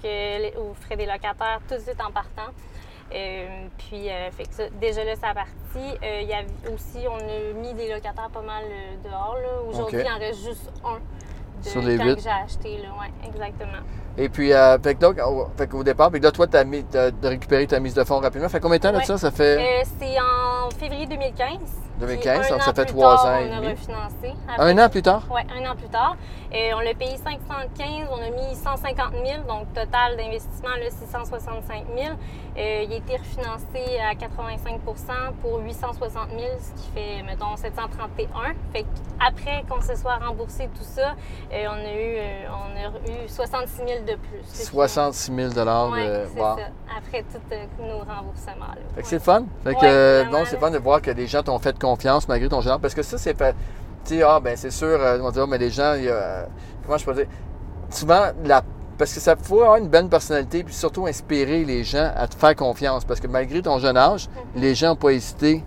aux 0.58 0.74
frais 0.74 0.96
des 0.96 1.06
locataires 1.06 1.60
tout 1.68 1.74
de 1.76 1.80
suite 1.80 2.00
en 2.04 2.10
partant. 2.10 2.50
Euh, 3.14 3.66
puis 3.78 4.10
euh, 4.10 4.30
fait 4.30 4.44
que 4.44 4.54
ça, 4.54 4.64
déjà 4.80 5.04
là, 5.04 5.16
ça 5.16 5.28
a 5.28 5.34
parti. 5.34 5.52
Euh, 5.76 6.20
il 6.22 6.28
y 6.28 6.34
avait 6.34 6.46
aussi, 6.72 7.06
on 7.08 7.16
a 7.16 7.54
mis 7.54 7.72
des 7.74 7.88
locataires 7.88 8.30
pas 8.30 8.42
mal 8.42 8.64
euh, 8.64 9.08
dehors. 9.08 9.36
Aujourd'hui, 9.68 10.00
il 10.04 10.10
en 10.10 10.18
reste 10.18 10.44
juste 10.44 10.70
un. 10.84 10.98
De 11.62 11.68
Sur 11.68 11.82
les 11.82 11.96
quand 11.96 12.14
j'ai 12.22 12.28
acheté, 12.28 12.76
là. 12.76 12.90
Ouais, 13.00 13.10
exactement. 13.26 13.82
Et 14.20 14.28
puis, 14.28 14.52
euh, 14.52 14.78
fait 14.80 14.96
que 14.96 15.00
donc, 15.00 15.16
au- 15.24 15.46
fait 15.56 15.68
qu'au 15.68 15.84
départ, 15.84 16.10
puis 16.10 16.20
là, 16.20 16.32
toi, 16.32 16.46
tu 16.48 16.56
as 16.56 16.64
récupérer 17.28 17.66
ta 17.68 17.78
mise 17.78 17.94
de 17.94 18.02
fonds 18.02 18.18
rapidement. 18.18 18.48
Fait 18.48 18.58
combien 18.60 18.78
de 18.78 18.82
temps 18.82 18.92
Ouais. 18.94 19.04
ça? 19.04 19.16
Ça 19.16 19.30
fait 19.30 19.58
Euh, 19.58 19.84
c'est 20.00 20.16
en 20.20 20.68
février 20.76 21.06
2015. 21.06 21.58
2015, 22.00 22.40
Puis 22.42 22.50
donc 22.50 22.60
un 22.60 22.62
ça 22.64 22.70
an 22.70 22.74
fait 22.74 22.84
plus 22.84 22.92
trois 22.94 23.16
tard, 23.16 23.26
ans 23.26 23.38
et 23.40 23.50
on 23.50 23.52
a 23.56 23.70
refinancé. 23.70 24.34
un 24.58 24.78
an 24.78 24.88
plus 24.88 25.02
tard? 25.02 25.22
Oui, 25.34 25.40
un 25.52 25.68
an 25.68 25.74
plus 25.74 25.88
tard. 25.88 26.16
Euh, 26.54 26.70
on 26.76 26.78
l'a 26.80 26.94
payé 26.94 27.16
515, 27.16 28.08
on 28.12 28.22
a 28.22 28.30
mis 28.30 28.54
150 28.54 29.12
000, 29.14 29.42
donc 29.48 29.66
total 29.74 30.16
d'investissement, 30.16 30.76
là, 30.78 30.90
665 30.90 31.86
000. 31.96 32.10
Euh, 32.56 32.84
il 32.86 32.92
a 32.92 32.96
été 32.96 33.16
refinancé 33.16 33.98
à 33.98 34.14
85% 34.14 35.32
pour 35.42 35.58
860 35.58 36.28
000, 36.30 36.42
ce 36.60 36.80
qui 36.82 36.88
fait, 36.94 37.22
mettons, 37.24 37.56
731. 37.56 38.54
Fait 38.72 38.86
après 39.18 39.64
qu'on 39.68 39.80
se 39.80 39.96
soit 39.96 40.16
remboursé 40.24 40.68
tout 40.76 40.84
ça, 40.84 41.16
euh, 41.52 41.64
on, 41.68 41.84
a 41.84 41.92
eu, 41.94 42.16
euh, 42.16 42.46
on 42.48 42.76
a 42.76 43.24
eu 43.24 43.28
66 43.28 43.76
000 43.78 43.88
de 44.12 44.16
plus. 44.16 44.40
C'est 44.52 44.64
66 44.64 45.32
000 45.34 45.48
Oui, 45.48 45.54
de. 45.54 46.38
wow. 46.38 46.56
ça. 46.56 46.56
Après 46.96 47.22
tous 47.22 47.54
euh, 47.54 47.64
nos 47.80 47.98
remboursements. 47.98 48.74
là. 48.74 48.76
Fait 48.94 48.94
que 48.94 48.96
Ouais. 48.96 49.02
c'est 49.04 49.16
le 49.16 49.20
fun. 49.20 49.44
Fait 49.64 49.74
que, 49.74 49.80
Ouais, 49.80 49.86
euh, 49.86 50.24
non, 50.26 50.38
c'est 50.46 50.58
fun 50.58 50.70
de 50.70 50.78
voir 50.78 51.00
que 51.02 51.10
des 51.10 51.26
gens 51.26 51.42
t'ont 51.42 51.58
fait 51.58 51.78
confiance 51.78 52.26
malgré 52.28 52.48
ton 52.48 52.60
genre. 52.60 52.80
Parce 52.80 52.94
que 52.94 53.02
ça, 53.02 53.18
c'est 53.18 53.36
fait. 53.36 53.54
Tu 54.04 54.16
sais, 54.16 54.22
ah, 54.22 54.40
ben, 54.40 54.56
c'est 54.56 54.70
sûr, 54.70 54.86
euh, 54.88 55.18
on 55.22 55.46
mais 55.46 55.58
les 55.58 55.70
gens, 55.70 55.94
il 55.94 56.04
y 56.04 56.08
a, 56.08 56.12
euh, 56.12 56.44
comment 56.84 56.98
je 56.98 57.04
peux 57.04 57.14
dire 57.14 57.26
Souvent, 57.90 58.28
la. 58.44 58.62
Parce 58.96 59.14
que 59.14 59.20
ça 59.20 59.36
faut 59.36 59.60
avoir 59.62 59.76
une 59.76 59.88
bonne 59.88 60.08
personnalité, 60.08 60.64
puis 60.64 60.74
surtout 60.74 61.06
inspirer 61.06 61.64
les 61.64 61.84
gens 61.84 62.10
à 62.16 62.26
te 62.26 62.34
faire 62.34 62.56
confiance. 62.56 63.04
Parce 63.04 63.20
que 63.20 63.28
malgré 63.28 63.62
ton 63.62 63.78
jeune 63.78 63.96
âge, 63.96 64.28
Mhm. 64.54 64.62
les 64.62 64.74
gens 64.74 64.88
n'ont 64.88 64.96
pas 64.96 65.10
hésité 65.10 65.62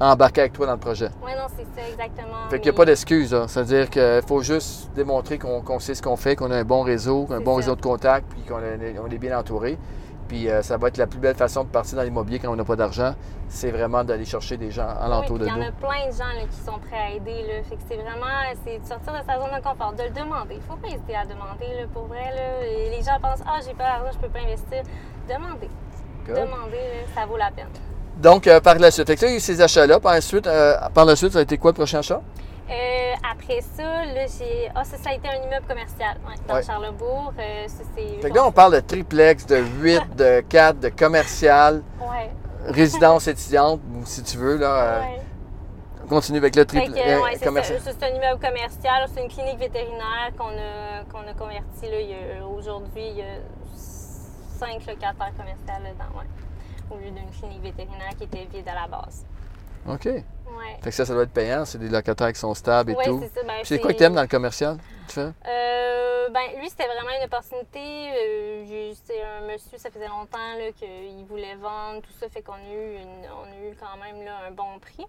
embarquer 0.00 0.42
avec 0.42 0.52
toi 0.52 0.66
dans 0.66 0.72
le 0.72 0.78
projet. 0.78 1.08
Oui, 1.24 1.32
non, 1.36 1.46
c'est 1.56 1.64
ça, 1.80 1.88
exactement. 1.88 2.48
Fait 2.50 2.58
qu'il 2.58 2.64
n'y 2.64 2.68
a 2.68 2.72
Mais- 2.72 2.76
pas 2.76 2.84
d'excuse. 2.84 3.32
là. 3.32 3.46
C'est-à-dire 3.48 3.88
qu'il 3.90 4.22
faut 4.26 4.40
juste 4.42 4.90
démontrer 4.94 5.38
qu'on 5.38 5.78
sait 5.78 5.94
ce 5.94 6.02
qu'on 6.02 6.16
fait, 6.16 6.36
qu'on 6.36 6.50
a 6.50 6.56
un 6.56 6.64
bon 6.64 6.82
réseau, 6.82 7.26
un 7.30 7.40
bon 7.40 7.52
ça. 7.52 7.56
réseau 7.58 7.76
de 7.76 7.82
contacts, 7.82 8.26
puis 8.30 8.42
qu'on 8.42 8.58
est, 8.60 9.18
bien 9.18 9.38
entouré. 9.38 9.78
Puis 10.26 10.48
euh, 10.48 10.62
ça 10.62 10.78
va 10.78 10.88
être 10.88 10.96
la 10.96 11.06
plus 11.06 11.18
belle 11.20 11.36
façon 11.36 11.64
de 11.64 11.68
partir 11.68 11.96
dans 11.98 12.02
l'immobilier 12.02 12.38
quand 12.38 12.48
on 12.50 12.56
n'a 12.56 12.64
pas 12.64 12.76
d'argent, 12.76 13.14
c'est 13.46 13.70
vraiment 13.70 14.02
d'aller 14.04 14.24
chercher 14.24 14.56
des 14.56 14.70
gens 14.70 14.88
alentour 14.88 15.32
Oui, 15.36 15.40
de 15.40 15.44
puis 15.44 15.52
Il 15.54 15.56
y 15.58 15.60
nous. 15.60 15.66
en 15.66 15.68
a 15.68 15.72
plein 15.72 16.06
de 16.10 16.12
gens 16.12 16.24
là, 16.40 16.46
qui 16.50 16.56
sont 16.56 16.78
prêts 16.78 16.96
à 16.98 17.10
aider. 17.10 17.42
Là. 17.46 17.62
Fait 17.68 17.76
que 17.76 17.82
c'est 17.86 17.96
vraiment 17.96 18.26
c'est 18.64 18.78
de 18.78 18.86
sortir 18.86 19.12
de 19.12 19.18
sa 19.18 19.38
zone 19.38 19.54
de 19.54 19.62
confort, 19.62 19.92
de 19.92 20.02
le 20.02 20.10
demander. 20.10 20.54
Il 20.54 20.62
faut 20.62 20.76
pas 20.76 20.88
hésiter 20.88 21.14
à 21.14 21.24
demander. 21.26 21.68
Là, 21.78 21.86
pour 21.92 22.06
vrai, 22.06 22.24
là. 22.34 22.66
Et 22.66 22.88
les 22.96 23.02
gens 23.02 23.18
pensent 23.20 23.44
Ah, 23.46 23.58
j'ai 23.64 23.74
pas 23.74 23.84
d'argent, 23.84 24.10
je 24.14 24.18
peux 24.18 24.32
pas 24.32 24.40
investir. 24.40 24.82
Demandez. 25.28 25.68
Demandez, 26.26 26.72
là, 26.72 27.04
ça 27.14 27.26
vaut 27.26 27.36
la 27.36 27.50
peine. 27.50 27.68
Donc, 28.16 28.46
euh, 28.46 28.60
par 28.60 28.76
la 28.76 28.90
suite, 28.90 29.06
fait 29.06 29.14
que 29.14 29.20
ça, 29.20 29.26
il 29.26 29.30
y 29.30 29.34
a 29.34 29.36
eu 29.36 29.40
ces 29.40 29.60
achats-là. 29.60 29.98
Par 30.00 30.12
la 30.12 30.20
suite, 30.20 30.46
euh, 30.46 30.76
par 30.94 31.04
la 31.04 31.16
suite, 31.16 31.32
ça 31.32 31.40
a 31.40 31.42
été 31.42 31.58
quoi 31.58 31.72
le 31.72 31.74
prochain 31.74 31.98
achat? 31.98 32.20
Euh, 32.70 33.12
après 33.30 33.60
ça, 33.76 33.82
là, 33.82 34.26
j'ai. 34.38 34.70
Ah, 34.74 34.84
ça, 34.84 34.96
ça 34.96 35.10
a 35.10 35.14
été 35.14 35.28
un 35.28 35.36
immeuble 35.46 35.66
commercial 35.68 36.16
ouais, 36.26 36.34
dans 36.48 36.54
Ouais. 36.54 36.62
Charlebourg. 36.62 37.32
Euh, 37.38 37.64
ça, 37.68 37.82
c'est. 37.94 38.22
Fait 38.22 38.30
que 38.30 38.34
là, 38.34 38.46
on 38.46 38.52
parle 38.52 38.74
de 38.74 38.80
triplex, 38.80 39.44
de 39.46 39.56
8, 39.56 40.16
de 40.16 40.40
4, 40.48 40.80
de 40.80 40.88
commercial, 40.88 41.82
Ouais. 42.00 42.30
résidence 42.68 43.26
étudiante, 43.28 43.80
si 44.04 44.22
tu 44.22 44.38
veux, 44.38 44.56
là. 44.56 44.66
euh, 44.76 45.00
ouais. 45.00 45.20
on 46.04 46.08
continue 46.08 46.38
avec 46.38 46.56
le 46.56 46.62
Fait 46.62 46.66
triple 46.66 46.92
que, 46.92 46.98
ouais, 47.22 47.30
c'est 47.32 47.38
ça. 47.40 47.44
commercial. 47.46 47.80
C'est 47.84 48.02
un 48.02 48.08
immeuble 48.14 48.40
commercial. 48.40 49.08
C'est 49.14 49.22
une 49.22 49.28
clinique 49.28 49.58
vétérinaire 49.58 50.30
qu'on 50.38 50.48
a, 50.48 51.04
qu'on 51.12 51.28
a 51.28 51.34
converti. 51.34 51.82
là, 51.90 52.00
il 52.00 52.08
y 52.10 52.14
a- 52.14 52.46
Aujourd'hui, 52.46 53.08
il 53.10 53.18
y 53.18 53.22
a 53.22 53.34
cinq 53.76 54.86
locataires 54.86 55.32
commerciaux 55.36 55.82
dedans, 55.84 56.18
ouais. 56.18 56.24
Au 56.90 56.96
lieu 56.96 57.10
d'une 57.10 57.30
clinique 57.38 57.62
vétérinaire 57.62 58.14
qui 58.16 58.24
était 58.24 58.46
vide 58.52 58.68
à 58.68 58.74
la 58.74 58.86
base. 58.88 59.24
OK. 59.88 60.04
Ouais. 60.06 60.22
Fait 60.82 60.90
que 60.90 60.96
ça, 60.96 61.04
ça 61.04 61.12
doit 61.14 61.24
être 61.24 61.32
payant. 61.32 61.64
C'est 61.64 61.78
des 61.78 61.88
locataires 61.88 62.32
qui 62.32 62.38
sont 62.38 62.54
stables 62.54 62.92
et 62.92 62.94
Ouais, 62.94 63.04
tout. 63.04 63.20
c'est 63.22 63.40
ça. 63.40 63.46
Ben, 63.46 63.54
c'est 63.64 63.78
quoi 63.78 63.92
que 63.92 63.98
t'aimes 63.98 64.14
dans 64.14 64.22
le 64.22 64.28
commercial? 64.28 64.78
Euh, 65.18 66.28
ben, 66.30 66.40
lui, 66.60 66.68
c'était 66.68 66.86
vraiment 66.86 67.10
une 67.18 67.24
opportunité. 67.24 67.78
Euh, 67.80 68.92
c'est 69.04 69.22
un 69.22 69.46
monsieur, 69.46 69.78
ça 69.78 69.90
faisait 69.90 70.08
longtemps 70.08 70.38
qu'il 70.78 71.24
voulait 71.28 71.54
vendre, 71.56 72.00
tout 72.02 72.12
ça, 72.18 72.28
fait 72.28 72.42
qu'on 72.42 72.52
a 72.54 72.72
eu, 72.72 72.96
une- 72.96 73.28
on 73.30 73.44
a 73.44 73.70
eu 73.70 73.74
quand 73.78 73.96
même 74.02 74.24
là, 74.24 74.32
un 74.48 74.50
bon 74.50 74.78
prix. 74.80 75.06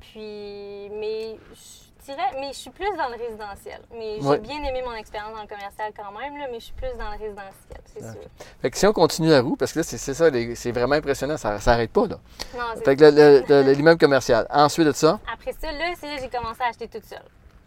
Puis, 0.00 0.88
mais 0.92 1.36
je 1.52 2.04
dirais, 2.12 2.30
mais 2.40 2.48
je 2.52 2.58
suis 2.58 2.70
plus 2.70 2.88
dans 2.96 3.08
le 3.08 3.16
résidentiel. 3.16 3.80
Mais 3.92 4.18
j'ai 4.20 4.26
Ouais. 4.28 4.38
bien 4.38 4.62
aimé 4.62 4.82
mon 4.84 4.94
expérience 4.94 5.34
dans 5.34 5.42
le 5.42 5.48
commercial 5.48 5.92
quand 5.96 6.12
même, 6.18 6.36
là, 6.38 6.46
mais 6.50 6.60
je 6.60 6.66
suis 6.66 6.74
plus 6.74 6.88
dans 6.98 7.10
le 7.10 7.18
résidentiel, 7.18 7.80
c'est 7.86 8.04
Ok. 8.04 8.12
sûr. 8.12 8.30
Fait 8.62 8.70
que 8.70 8.78
si 8.78 8.86
on 8.86 8.92
continue 8.92 9.28
la 9.30 9.40
roue, 9.40 9.56
parce 9.56 9.72
que 9.72 9.80
là, 9.80 9.82
c'est 9.82 9.98
ça, 9.98 10.30
c'est 10.54 10.72
vraiment 10.72 10.94
impressionnant, 10.94 11.36
ça 11.36 11.58
s'arrête 11.58 11.92
pas, 11.92 12.06
là. 12.06 12.16
Non, 12.54 12.60
c'est- 12.76 12.84
Fait 12.84 12.96
que 12.96 13.04
le- 13.04 13.10
le- 13.10 13.44
le- 13.48 13.62
le- 13.64 13.72
l'immeuble 13.72 13.98
commercial. 14.00 14.46
Ensuite 14.50 14.86
de 14.86 14.92
ça, 14.92 15.18
Après 15.32 15.52
ça, 15.52 15.72
là, 15.72 15.92
c'est 15.98 16.06
là 16.06 16.16
que 16.16 16.22
j'ai 16.22 16.28
commencé 16.28 16.62
à 16.62 16.66
acheter 16.68 16.86
toute 16.88 17.04
seule. 17.04 17.18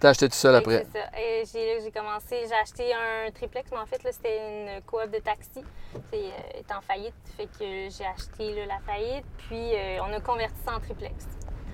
T'as 0.02 0.10
acheté 0.10 0.28
tout 0.28 0.36
seul 0.36 0.56
après. 0.56 0.86
C'est 0.92 1.00
ça. 1.00 1.06
Et 1.18 1.44
j'ai, 1.52 1.80
là 1.80 2.02
commencé, 2.02 2.36
j'ai 2.48 2.56
acheté 2.62 2.94
un 2.94 3.32
triplex, 3.32 3.70
mais 3.72 3.78
en 3.78 3.86
fait, 3.86 4.04
là, 4.04 4.12
c'était 4.12 4.38
une 4.38 4.82
coop 4.84 5.10
de 5.12 5.20
taxi. 5.20 5.64
C'est 6.12 6.18
euh, 6.18 6.60
est 6.60 6.72
en 6.76 6.82
faillite. 6.82 7.14
Fait 7.38 7.46
que 7.46 7.60
j'ai 7.90 8.06
acheté 8.06 8.54
là, 8.56 8.66
la 8.68 8.80
faillite, 8.94 9.26
puis 9.48 9.74
euh, 9.76 10.00
on 10.08 10.14
a 10.14 10.20
converti 10.20 10.56
ça 10.66 10.76
en 10.76 10.80
triplex. 10.80 11.14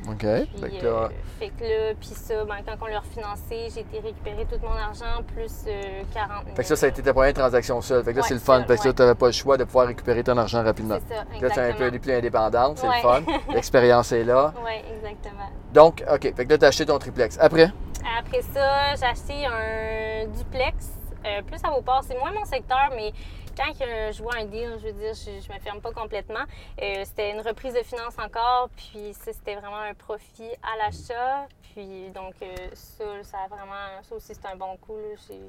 OK. 0.07 0.19
Puis, 0.19 0.61
Fait 0.61 0.69
que 0.79 0.85
euh, 0.85 1.01
là, 1.01 1.09
fait 1.39 1.49
que 1.49 1.63
là, 1.63 1.93
puis 1.99 2.09
ça, 2.09 2.45
ben, 2.45 2.57
quand 2.65 2.75
on 2.81 2.85
l'a 2.85 2.99
refinancé, 2.99 3.67
j'ai 3.73 3.79
été 3.81 3.99
récupérer 3.99 4.45
tout 4.45 4.59
mon 4.61 4.71
argent, 4.71 5.23
plus 5.33 5.51
euh, 5.67 6.03
40 6.13 6.43
000. 6.45 6.55
fait 6.55 6.61
que 6.61 6.67
ça, 6.67 6.75
ça 6.75 6.85
a 6.85 6.89
été 6.89 7.01
ta 7.01 7.13
première 7.13 7.33
transaction 7.33 7.81
seule. 7.81 8.03
Fait 8.03 8.11
que 8.11 8.17
là, 8.17 8.21
Ouais, 8.21 8.27
c'est 8.27 8.35
le 8.35 8.39
fun. 8.39 8.59
seule, 8.59 8.67
Fait 8.67 8.77
que 8.77 8.83
là, 8.83 8.89
ouais. 8.89 8.93
t'avais 8.93 9.15
pas 9.15 9.25
le 9.25 9.31
choix 9.31 9.57
de 9.57 9.63
pouvoir 9.63 9.87
récupérer 9.87 10.23
ton 10.23 10.37
argent 10.37 10.63
rapidement. 10.63 10.99
C'est 11.07 11.15
ça, 11.15 11.21
Là, 11.23 11.25
tu 11.31 11.37
es 11.39 11.43
un 11.45 11.47
exactement. 11.47 11.89
peu 11.91 11.99
plus 11.99 12.13
indépendante, 12.13 12.77
c'est 12.77 12.87
Ouais. 12.87 12.95
le 12.97 13.01
fun. 13.01 13.23
L'expérience 13.53 14.11
est 14.11 14.23
là. 14.23 14.53
Oui, 14.63 14.71
exactement. 14.95 15.49
Donc, 15.73 16.03
OK. 16.13 16.21
Fait 16.35 16.45
que 16.45 16.49
là, 16.51 16.57
t'as 16.59 16.67
acheté 16.67 16.85
ton 16.85 16.99
triplex. 16.99 17.37
Après, 17.41 17.71
Après 18.17 18.41
ça, 18.41 18.95
j'ai 18.95 19.05
acheté 19.05 19.45
un 19.45 20.25
duplex, 20.27 20.89
euh, 21.25 21.41
plus 21.43 21.63
à 21.63 21.69
Beauport. 21.69 22.03
C'est 22.03 22.17
moins 22.17 22.31
mon 22.31 22.45
secteur, 22.45 22.89
mais 22.95 23.13
quand 23.55 23.71
je 23.77 24.21
vois 24.23 24.35
un 24.37 24.45
deal, 24.45 24.77
je 24.81 24.87
veux 24.87 24.93
dire, 24.93 25.13
je, 25.13 25.39
je 25.45 25.53
me 25.53 25.59
ferme 25.59 25.81
pas 25.81 25.91
complètement. 25.91 26.43
Euh, 26.81 27.03
c'était 27.05 27.31
une 27.31 27.41
reprise 27.41 27.73
de 27.73 27.83
finances 27.83 28.17
encore, 28.17 28.69
puis 28.75 29.13
ça, 29.13 29.31
c'était 29.33 29.55
vraiment 29.55 29.77
un 29.81 29.93
profit 29.93 30.49
à 30.63 30.77
l'achat. 30.77 31.47
Puis 31.73 32.09
donc, 32.09 32.33
euh, 32.41 32.55
ça, 32.73 33.03
ça 33.23 33.37
a 33.45 33.47
vraiment, 33.47 34.01
ça 34.01 34.15
aussi, 34.15 34.33
c'est 34.33 34.45
un 34.47 34.55
bon 34.55 34.77
coup. 34.77 34.95
là. 34.97 35.15
J'ai- 35.27 35.39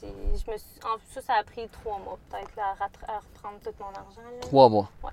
j'ai- 0.00 0.38
je 0.46 0.50
me 0.50 0.56
suis, 0.56 0.80
en, 0.84 0.96
ça, 1.08 1.20
ça 1.22 1.34
a 1.34 1.44
pris 1.44 1.68
trois 1.68 1.98
mois, 1.98 2.18
peut-être, 2.28 2.58
à, 2.58 2.72
reprendre 3.18 3.60
tout 3.62 3.74
mon 3.78 3.86
argent. 3.86 4.20
là. 4.32 4.40
trois 4.40 4.68
mois. 4.68 4.88
Ouais. 5.04 5.10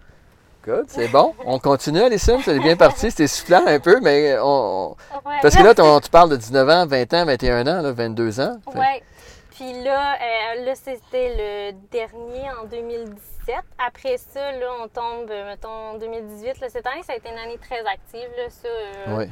Good, 0.65 0.85
c'est 0.87 1.09
bon. 1.09 1.33
On 1.45 1.59
continue, 1.59 1.99
Alison. 2.01 2.39
C'est 2.43 2.57
bien 2.59 2.77
parti. 2.77 3.11
C'était 3.11 3.27
soufflant 3.27 3.63
un 3.67 3.79
peu, 3.79 3.99
mais 4.01 4.37
on... 4.41 4.95
Ouais. 5.25 5.35
Parce 5.41 5.55
que 5.55 5.63
là, 5.63 5.75
ton- 5.75 5.99
tu 5.99 6.09
parles 6.09 6.29
de 6.29 6.37
19 6.37 6.69
ans, 6.69 6.85
20 6.85 7.13
ans, 7.13 7.25
21 7.25 7.67
ans, 7.67 7.81
là, 7.81 7.91
22 7.91 8.39
ans. 8.39 8.57
Ouais. 8.73 9.03
Puis 9.51 9.73
là, 9.83 10.13
euh, 10.15 10.65
là 10.65 10.73
c'était 10.75 11.35
le 11.37 11.71
dernier 11.91 12.49
en 12.61 12.65
2017. 12.65 13.32
2017. 13.45 13.55
Après 13.85 14.17
ça, 14.17 14.51
là, 14.53 14.67
on 14.81 14.87
tombe, 14.87 15.29
euh, 15.29 15.45
mettons, 15.45 15.97
2018. 15.99 16.59
Là, 16.61 16.69
cette 16.69 16.85
année, 16.87 17.03
ça 17.03 17.13
a 17.13 17.15
été 17.17 17.29
une 17.29 17.37
année 17.37 17.57
très 17.57 17.79
active. 17.85 18.29
Là, 18.37 18.49
ça, 18.49 18.67
euh, 18.67 19.17
Oui. 19.17 19.25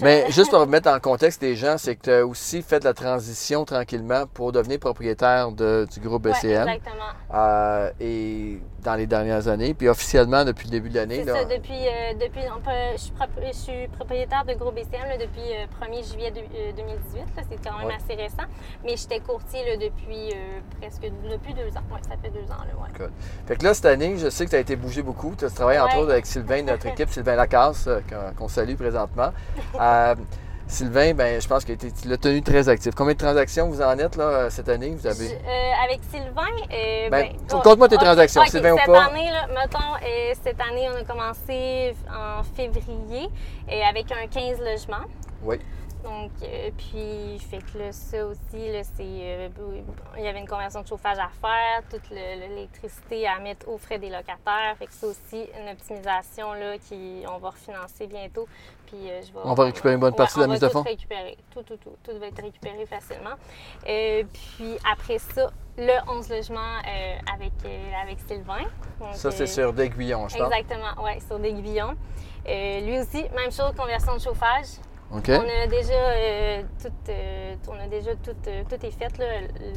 Mais 0.00 0.30
juste 0.30 0.50
pour 0.50 0.60
remettre 0.66 0.88
en 0.88 0.98
contexte 1.00 1.42
les 1.42 1.54
gens, 1.56 1.76
c'est 1.78 1.96
que 1.96 2.02
tu 2.02 2.10
as 2.12 2.26
aussi 2.26 2.62
fait 2.62 2.82
la 2.84 2.94
transition 2.94 3.64
tranquillement 3.64 4.26
pour 4.26 4.52
devenir 4.52 4.78
propriétaire 4.78 5.50
de- 5.52 5.86
du 5.92 6.00
groupe 6.00 6.22
BCM. 6.22 6.68
exactement. 6.68 7.04
euh, 7.34 7.90
et 8.00 8.60
dans 8.82 8.94
les 8.94 9.06
dernières 9.06 9.48
années. 9.48 9.74
Puis 9.74 9.88
officiellement, 9.88 10.44
depuis 10.44 10.66
le 10.66 10.70
début 10.70 10.88
de 10.88 10.94
l'année, 10.94 11.22
C'est 11.24 11.30
ça, 11.32 11.44
depuis, 11.44 11.86
euh, 11.86 12.14
depuis 12.14 12.40
peut- 12.64 12.70
je, 12.92 12.98
suis 12.98 13.10
prop- 13.12 13.28
je 13.46 13.52
suis 13.52 13.88
propriétaire 13.88 14.44
de 14.44 14.54
Gros 14.54 14.70
BCM 14.70 15.06
là, 15.08 15.16
depuis 15.18 15.52
euh, 15.52 15.66
1er 15.80 16.02
juillet 16.04 16.30
de- 16.30 16.38
euh, 16.40 16.72
2018. 16.76 17.20
là. 17.36 17.42
C'est 17.50 17.58
quand 17.68 17.76
même 17.78 17.90
assez 17.90 18.14
récent. 18.14 18.44
Mais 18.84 18.96
j'étais 18.96 19.20
courtier 19.20 19.64
là, 19.64 19.76
depuis 19.76 20.32
presque 20.80 21.02
depuis 21.02 21.54
deux 21.54 21.76
ans. 21.76 21.82
Oui, 21.92 21.98
ça 22.08 22.16
fait 22.22 22.30
deux 22.30 22.44
ans. 22.50 22.64
Là, 22.66 22.82
ouais. 22.82 22.88
Good. 22.98 23.10
Fait 23.46 23.56
que 23.58 23.64
là, 23.64 23.74
cette 23.74 23.86
année, 23.86 24.16
je 24.18 24.28
sais 24.30 24.44
que 24.44 24.50
tu 24.50 24.56
as 24.56 24.60
été 24.60 24.76
bougé 24.76 25.02
beaucoup. 25.02 25.34
Tu 25.38 25.44
as 25.44 25.50
travaillé 25.50 25.78
entre 25.80 25.98
autres 25.98 26.12
avec 26.12 26.26
Sylvain, 26.26 26.62
notre 26.62 26.86
équipe, 26.92 27.10
Sylvain 27.10 27.34
Lacasse, 27.36 27.86
euh, 27.86 28.00
qu'on 28.36 28.48
salue 28.48 28.74
présentement. 28.76 29.32
Euh, 29.80 30.14
Sylvain, 30.66 31.14
ben, 31.14 31.40
je 31.40 31.48
pense 31.48 31.64
que 31.64 31.72
tu 31.72 31.86
l'as 32.08 32.18
tenu 32.18 32.42
très 32.42 32.68
actif. 32.68 32.94
Combien 32.94 33.14
de 33.14 33.18
transactions 33.18 33.68
vous 33.68 33.80
en 33.80 33.98
êtes 33.98 34.16
là, 34.16 34.24
euh, 34.24 34.50
cette 34.50 34.68
année? 34.68 34.90
Vous 34.98 35.06
avez... 35.06 35.28
Je- 35.28 35.32
euh, 35.32 35.84
avec 35.88 36.00
Sylvain, 36.10 36.42
euh, 36.70 37.08
Ben, 37.10 37.28
bon, 37.48 37.60
compte-moi 37.60 37.88
tes 37.88 37.96
transactions, 37.96 38.44
Sylvain 38.44 38.72
ou 38.74 38.76
cette 38.76 38.86
pas. 38.86 39.04
Année, 39.06 39.30
là, 39.30 39.46
mettons, 39.48 39.78
euh, 39.78 40.34
cette 40.44 40.60
année, 40.60 40.86
on 40.94 41.00
a 41.00 41.04
commencé 41.04 41.94
en 42.10 42.42
février 42.54 43.30
avec 43.88 44.12
un 44.12 44.26
15 44.26 44.58
logements. 44.60 45.06
Oui. 45.42 45.58
Donc, 46.04 46.30
euh, 46.42 46.70
puis, 46.78 47.38
fait 47.50 47.58
que 47.58 47.78
là, 47.78 47.92
ça 47.92 48.24
aussi, 48.24 48.70
là, 48.72 48.82
c'est. 48.84 49.00
euh, 49.00 49.48
il 50.16 50.22
y 50.24 50.28
avait 50.28 50.38
une 50.38 50.46
conversion 50.48 50.82
de 50.82 50.86
chauffage 50.86 51.18
à 51.18 51.28
faire, 51.28 51.82
toute 51.90 52.08
le- 52.10 52.38
l'électricité 52.40 53.26
à 53.26 53.38
mettre 53.40 53.68
aux 53.68 53.78
frais 53.78 53.98
des 53.98 54.08
locataires. 54.08 54.76
Fait 54.78 54.86
que 54.86 54.92
ça 54.92 55.08
aussi, 55.08 55.48
une 55.60 55.68
optimisation, 55.68 56.52
là, 56.52 56.78
qui, 56.78 57.24
on 57.28 57.38
va 57.38 57.50
refinancer 57.50 58.06
bientôt. 58.06 58.46
Puis, 58.86 59.10
euh, 59.10 59.20
je 59.22 59.32
vais- 59.32 59.40
On 59.44 59.54
va 59.54 59.64
récupérer 59.64 59.94
une 59.94 60.00
bonne 60.00 60.14
partie 60.14 60.36
de 60.36 60.40
la 60.42 60.46
mise 60.46 60.60
va 60.60 60.68
de 60.68 60.72
fonds? 60.72 60.82
Tout 60.84 60.88
récupérer. 60.88 61.36
Tout, 61.50 61.62
tout, 61.62 61.76
tout. 61.76 61.96
Tout 62.04 62.18
va 62.18 62.26
être 62.28 62.42
récupéré 62.42 62.86
facilement. 62.86 63.34
Euh, 63.88 64.22
puis, 64.32 64.78
après 64.90 65.18
ça, 65.18 65.50
le 65.76 65.92
11 66.10 66.28
logements 66.30 66.78
euh, 66.86 67.16
avec, 67.34 67.52
euh, 67.64 67.90
avec 68.02 68.18
Sylvain. 68.20 68.62
Donc, 69.00 69.14
Ça, 69.14 69.30
c'est 69.32 69.46
sur 69.48 69.72
d'Aiguillon, 69.72 70.28
je 70.28 70.38
pense. 70.38 70.46
Exactement, 70.52 71.02
oui, 71.04 71.20
sur. 71.28 71.94
Euh, 72.48 72.80
lui 72.80 72.98
aussi, 73.00 73.24
même 73.34 73.50
chose, 73.52 73.72
conversion 73.76 74.14
de 74.14 74.20
chauffage. 74.20 74.66
On 75.10 75.18
a 75.62 75.66
déjà 75.66 75.94
euh, 75.94 76.62
tout, 76.82 76.92
euh, 77.08 77.54
on 77.68 77.82
a 77.82 77.86
déjà 77.88 78.10
tout, 78.22 78.32
euh, 78.46 78.62
tout 78.68 78.84
est 78.86 78.90
fait. 78.90 79.16
là. 79.18 79.24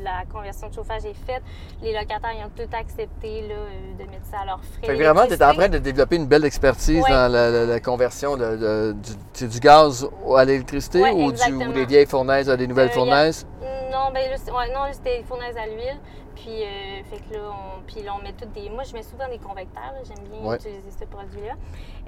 La 0.04 0.26
conversion 0.32 0.68
de 0.68 0.74
chauffage 0.74 1.06
est 1.06 1.14
faite. 1.26 1.42
Les 1.82 1.94
locataires 1.94 2.32
ils 2.38 2.44
ont 2.46 2.50
tout 2.56 2.70
accepté 2.76 3.48
là, 3.48 3.56
de 3.98 4.10
mettre 4.12 4.26
ça 4.30 4.40
à 4.42 4.46
leurs 4.46 4.60
frais. 4.64 4.88
Fait 4.88 4.98
que 4.98 5.04
vraiment, 5.04 5.26
tu 5.26 5.34
es 5.34 5.44
en 5.44 5.54
train 5.54 5.70
de 5.70 5.78
développer 5.78 6.18
une 6.18 6.26
belle 6.28 6.44
expertise 6.44 7.02
Ouais. 7.02 7.10
dans 7.10 7.32
la, 7.32 7.50
la- 7.50 7.66
la 7.66 7.80
conversion 7.80 8.36
de, 8.36 8.58
de- 8.58 9.48
du, 9.48 9.60
gaz 9.62 10.06
à 10.36 10.44
l'électricité 10.44 11.02
Ouais, 11.02 11.12
ou, 11.14 11.32
des 11.32 11.86
vieilles 11.86 12.06
fournaises 12.08 12.50
à 12.50 12.58
des 12.58 12.68
nouvelles 12.68 12.90
a- 12.90 12.92
fournaises? 12.92 13.48
Non, 13.90 14.12
ben 14.14 14.30
ouais, 14.30 14.74
non, 14.74 14.82
c'était 14.92 15.24
fournaise 15.28 15.56
à 15.58 15.66
l'huile. 15.68 15.98
Puis, 16.44 16.64
euh, 16.64 17.04
fait 17.10 17.20
que 17.30 17.34
là, 17.36 17.52
on, 17.52 17.82
puis 17.84 18.02
là, 18.02 18.16
on 18.18 18.24
met 18.24 18.34
toutes 18.34 18.52
des. 18.54 18.68
Moi, 18.70 18.84
je 18.84 18.94
mets 18.94 19.04
souvent 19.04 19.28
des 19.28 19.38
convecteurs. 19.38 19.94
J'aime 20.04 20.28
bien 20.28 20.40
Ouais. 20.50 20.56
utiliser 20.56 20.90
ce 20.90 21.06
produit-là. 21.06 21.54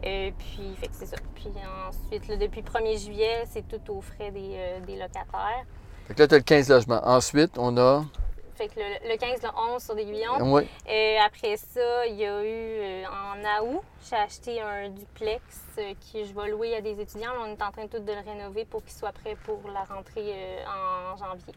Euh, 0.05 0.31
puis, 0.39 0.75
fait 0.79 0.87
que 0.87 0.93
c'est 0.95 1.05
ça. 1.05 1.17
Puis 1.35 1.49
ensuite, 1.87 2.27
là, 2.27 2.35
depuis 2.37 2.61
le 2.61 2.65
1er 2.67 2.97
juillet, 2.97 3.43
c'est 3.47 3.67
tout 3.67 3.81
aux 3.93 4.01
frais 4.01 4.31
des, 4.31 4.55
euh, 4.57 4.79
des 4.81 4.95
locataires. 4.95 5.65
Fait 6.07 6.15
que 6.15 6.19
là, 6.23 6.27
tu 6.27 6.33
as 6.33 6.37
le 6.39 6.43
15 6.43 6.69
logements. 6.69 7.01
Ensuite, 7.05 7.57
on 7.59 7.77
a. 7.77 8.03
Fait 8.55 8.67
que 8.67 8.79
le, 8.79 9.11
le 9.11 9.17
15, 9.17 9.41
le 9.43 9.49
11 9.73 9.83
sur 9.83 9.95
des 9.95 10.05
Guillons. 10.05 10.51
Oui. 10.53 10.67
Et 10.87 11.17
après 11.25 11.57
ça, 11.57 12.05
il 12.07 12.15
y 12.15 12.25
a 12.25 12.43
eu 12.43 13.03
en 13.05 13.65
août, 13.65 13.81
j'ai 14.07 14.15
acheté 14.15 14.61
un 14.61 14.89
duplex 14.89 15.41
que 15.75 16.23
je 16.23 16.33
vais 16.33 16.49
louer 16.49 16.75
à 16.75 16.81
des 16.81 16.99
étudiants. 16.99 17.33
Là, 17.33 17.39
on 17.41 17.51
est 17.51 17.61
en 17.63 17.71
train 17.71 17.87
tout 17.87 17.97
de 17.99 18.11
le 18.11 18.19
rénover 18.19 18.65
pour 18.65 18.83
qu'il 18.83 18.93
soit 18.93 19.11
prêt 19.11 19.35
pour 19.43 19.59
la 19.73 19.83
rentrée 19.85 20.35
en 20.67 21.17
janvier. 21.17 21.53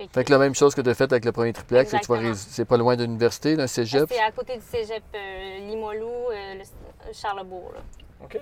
Fait 0.00 0.06
que, 0.06 0.12
Fait 0.14 0.24
que 0.24 0.32
la 0.32 0.38
même 0.38 0.54
chose 0.54 0.74
que 0.74 0.80
tu 0.80 0.88
as 0.88 0.94
fait 0.94 1.12
avec 1.12 1.26
le 1.26 1.32
premier 1.32 1.52
triplex, 1.52 1.94
c'est 2.34 2.64
pas 2.64 2.76
loin 2.78 2.96
de 2.96 3.02
l'université, 3.04 3.54
d'un 3.54 3.66
cégep. 3.66 4.06
c'est 4.10 4.18
à 4.20 4.30
côté 4.32 4.56
du 4.56 4.62
cégep 4.62 5.02
euh, 5.14 5.58
Limoilou, 5.68 6.06
euh, 6.08 6.54
le- 6.54 7.12
Charlebourg. 7.12 7.72
là. 7.74 7.80
OK. 8.24 8.38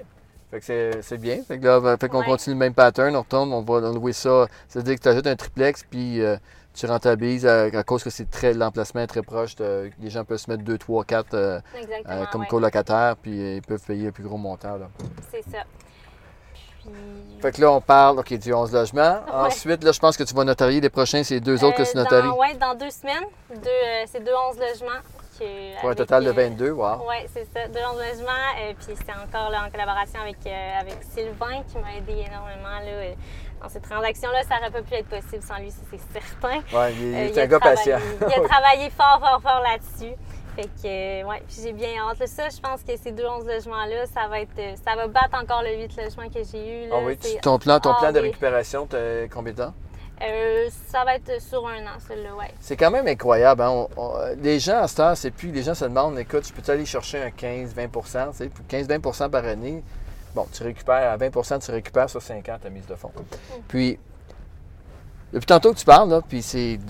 Fait 0.52 0.60
que 0.60 0.64
c'est- 0.64 1.02
c'est 1.02 1.18
bien. 1.18 1.42
Fait 1.42 1.58
que 1.58 1.64
là, 1.66 1.96
fait 1.98 2.08
qu'on 2.08 2.20
Ouais. 2.20 2.26
continue 2.26 2.54
le 2.54 2.60
même 2.60 2.74
pattern, 2.74 3.14
on 3.16 3.20
retourne, 3.22 3.52
on 3.52 3.62
va 3.62 3.80
louer 3.92 4.12
ça. 4.12 4.46
C'est-à-dire 4.68 4.94
que 4.96 5.00
tu 5.00 5.08
ajoutes 5.08 5.26
un 5.26 5.34
triplex, 5.36 5.82
puis 5.82 6.22
euh, 6.22 6.36
tu 6.74 6.86
rentabilises 6.86 7.44
à, 7.44 7.64
à 7.64 7.82
cause 7.82 8.04
que 8.04 8.10
c'est 8.10 8.30
très 8.30 8.54
l'emplacement 8.54 9.00
est 9.00 9.06
très 9.08 9.22
proche. 9.22 9.56
de- 9.56 9.90
les 10.00 10.10
gens 10.10 10.24
peuvent 10.24 10.38
se 10.38 10.48
mettre 10.50 10.62
2, 10.62 10.78
3, 10.78 11.04
4 11.04 11.34
euh, 11.34 11.60
Exactement. 11.76 12.26
comme 12.30 12.40
ouais. 12.42 12.46
colocataires, 12.46 13.16
puis 13.20 13.32
euh, 13.40 13.56
ils 13.56 13.62
peuvent 13.62 13.82
payer 13.84 14.08
un 14.08 14.12
plus 14.12 14.22
gros 14.24 14.36
montant. 14.38 14.78
C'est 15.32 15.42
ça. 15.50 15.64
Puis. 16.88 17.40
Fait 17.40 17.52
que 17.52 17.60
là, 17.60 17.70
on 17.70 17.80
parle, 17.80 18.18
OK, 18.18 18.32
du 18.34 18.52
11 18.52 18.72
logements. 18.72 19.20
Ensuite, 19.32 19.84
là, 19.84 19.92
je 19.92 19.98
pense 20.00 20.16
que 20.16 20.24
tu 20.24 20.34
vas 20.34 20.44
notarier 20.44 20.80
les 20.80 20.90
prochains, 20.90 21.22
c'est 21.22 21.38
deux 21.40 21.62
autres 21.64 21.76
que 21.76 21.82
tu 21.84 21.96
Euh, 21.96 22.02
notaries. 22.02 22.28
ouais, 22.28 22.54
dans 22.56 22.74
deux 22.74 22.90
semaines, 22.90 23.24
deux, 23.50 23.68
euh, 23.68 24.04
c'est 24.06 24.24
deux 24.24 24.32
11 24.50 24.58
logements. 24.58 25.00
que- 25.38 25.80
Pour 25.80 25.90
un 25.90 25.94
total 25.94 26.24
de 26.24 26.30
euh, 26.30 26.32
22, 26.32 26.70
wow. 26.72 26.96
Oui, 27.08 27.14
c'est 27.32 27.46
ça. 27.54 27.68
Deux 27.68 27.78
logements. 27.78 28.32
Euh, 28.60 28.72
puis 28.76 28.96
c'est 28.96 29.12
encore 29.12 29.50
là, 29.50 29.62
en 29.66 29.70
collaboration 29.70 30.20
avec, 30.20 30.38
euh, 30.44 30.80
avec 30.80 30.96
Sylvain 31.14 31.62
qui 31.70 31.78
m'a 31.78 31.94
aidé 31.96 32.24
énormément 32.26 32.80
là, 32.84 32.90
euh, 32.90 33.12
dans 33.62 33.68
cette 33.68 33.84
transaction-là. 33.88 34.42
Ça 34.48 34.56
n'aurait 34.56 34.72
pas 34.72 34.82
pu 34.82 34.94
être 34.94 35.06
possible 35.08 35.40
sans 35.44 35.58
lui, 35.58 35.70
c'est 35.70 36.00
certain. 36.12 36.58
Ouais, 36.76 36.92
il, 36.94 37.14
Euh, 37.14 37.28
est 37.28 37.38
un 37.38 37.46
gars 37.46 37.60
patient. 37.60 37.98
il 38.20 38.24
a 38.44 38.48
travaillé 38.48 38.90
fort, 38.90 39.20
fort, 39.20 39.40
fort 39.40 39.62
là-dessus. 39.62 40.16
Fait 40.58 40.64
que, 40.82 41.22
euh, 41.22 41.28
ouais, 41.28 41.40
j'ai 41.48 41.72
bien 41.72 41.90
hâte. 42.00 42.26
Ça, 42.26 42.48
je 42.48 42.58
pense 42.60 42.82
que 42.82 42.96
ces 42.96 43.12
deux 43.12 43.24
11 43.28 43.46
logements-là, 43.46 44.06
ça 44.12 44.26
va 44.26 44.40
être, 44.40 44.58
euh, 44.58 44.74
ça 44.84 44.96
va 44.96 45.06
battre 45.06 45.40
encore 45.40 45.62
le 45.62 45.76
8 45.76 45.96
logements 45.96 46.28
que 46.28 46.40
j'ai 46.50 46.86
eu. 46.86 46.88
Là. 46.88 46.96
Ah 46.98 47.04
oui, 47.04 47.16
tu- 47.16 47.38
ton 47.40 47.60
plan, 47.60 47.78
ton 47.78 47.92
Ah 47.92 47.98
plan 48.00 48.12
de 48.12 48.18
récupération, 48.18 48.84
t'as 48.86 49.28
combien 49.28 49.52
de 49.52 49.58
temps? 49.58 49.74
Euh, 50.20 50.68
ça 50.88 51.04
va 51.04 51.14
être 51.14 51.40
sur 51.40 51.64
un 51.68 51.80
an, 51.86 51.96
celui-là, 52.08 52.34
ouais. 52.34 52.50
C'est 52.58 52.76
quand 52.76 52.90
même 52.90 53.06
incroyable. 53.06 53.62
hein. 53.62 53.70
On- 53.70 53.88
on- 53.96 54.14
les 54.42 54.58
gens, 54.58 54.78
à 54.78 54.88
cette 54.88 54.98
heure, 54.98 55.16
c'est 55.16 55.30
plus. 55.30 55.52
Les 55.52 55.62
gens 55.62 55.74
se 55.74 55.84
demandent 55.84 56.18
écoute, 56.18 56.44
je 56.48 56.52
peux 56.52 56.72
aller 56.72 56.84
chercher 56.86 57.22
un 57.22 57.30
15-20 57.30 58.32
tu 58.32 58.38
sais, 58.38 58.50
15-20% 58.68 59.30
par 59.30 59.44
année. 59.44 59.84
Bon, 60.34 60.44
tu 60.52 60.64
récupères 60.64 61.08
à 61.12 61.16
20% 61.16 61.60
tu 61.60 61.70
récupères 61.70 62.10
sur 62.10 62.20
5 62.20 62.48
ans 62.48 62.58
ta 62.60 62.68
mise 62.68 62.84
de 62.86 62.96
fonds. 62.96 63.12
Puis, 63.68 63.96
depuis 65.32 65.46
tantôt 65.46 65.72
que 65.72 65.78
tu 65.78 65.84
parles, 65.84 66.10
là, 66.10 66.20
puis 66.28 66.42
c'est 66.42 66.80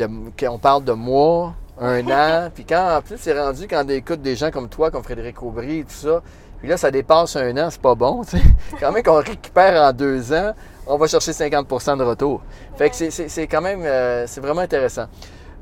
qu'on 0.41 0.59
parle 0.59 0.85
de 0.85 0.93
mois, 0.93 1.55
un 1.80 2.06
an, 2.08 2.50
puis 2.54 2.64
quand 2.64 2.97
en 2.97 3.02
plus 3.02 3.18
c'est 3.18 3.38
rendu 3.38 3.66
quand 3.68 3.85
on 3.85 3.88
écoute 3.88 4.20
des 4.23 4.37
gens 4.37 4.50
comme 4.50 4.68
toi, 4.68 4.90
comme 4.90 5.02
Frédéric 5.02 5.42
Aubry 5.42 5.78
et 5.80 5.85
tout 5.85 5.90
ça, 5.92 6.23
puis 6.58 6.68
là 6.68 6.76
ça 6.76 6.90
dépasse 6.90 7.37
un 7.37 7.56
an, 7.56 7.68
c'est 7.70 7.80
pas 7.80 7.94
bon. 7.94 8.23
Quand 8.80 8.90
même 8.92 9.02
qu'on 9.02 9.23
récupère 9.23 9.80
en 9.82 9.92
deux 9.92 10.32
ans, 10.32 10.52
on 10.87 10.97
va 10.97 11.06
chercher 11.06 11.32
50% 11.32 11.99
de 11.99 12.02
retour. 12.02 12.42
Fait 12.76 12.90
que 12.90 12.97
c'est- 12.97 13.47
quand 13.47 13.61
même, 13.61 13.82
euh, 13.85 14.26
c'est 14.26 14.40
vraiment 14.40 14.62
intéressant. 14.62 15.06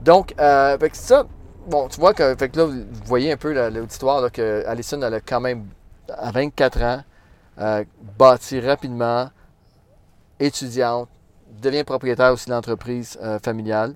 Donc, 0.02 0.32
euh, 0.38 0.78
fait 0.78 0.90
que 0.90 0.96
ça, 0.96 1.26
bon, 1.66 1.88
tu 1.88 1.98
vois 2.00 2.14
que, 2.14 2.34
fait 2.36 2.48
que 2.48 2.58
là, 2.58 2.64
vous 2.66 2.84
voyez 3.04 3.32
un 3.32 3.36
peu 3.36 3.52
la- 3.52 3.68
l'auditoire, 3.70 4.30
que 4.32 4.64
Alison, 4.66 5.02
elle 5.02 5.14
a 5.14 5.20
quand 5.20 5.40
même, 5.40 5.66
à 6.16 6.30
24 6.30 6.80
ans, 6.82 7.02
euh, 7.58 7.84
bâti 8.18 8.60
rapidement, 8.60 9.28
étudiante, 10.38 11.08
devient 11.60 11.84
propriétaire 11.84 12.32
aussi 12.32 12.46
de 12.46 12.52
l'entreprise 12.54 13.18
euh, 13.22 13.38
familiale. 13.38 13.94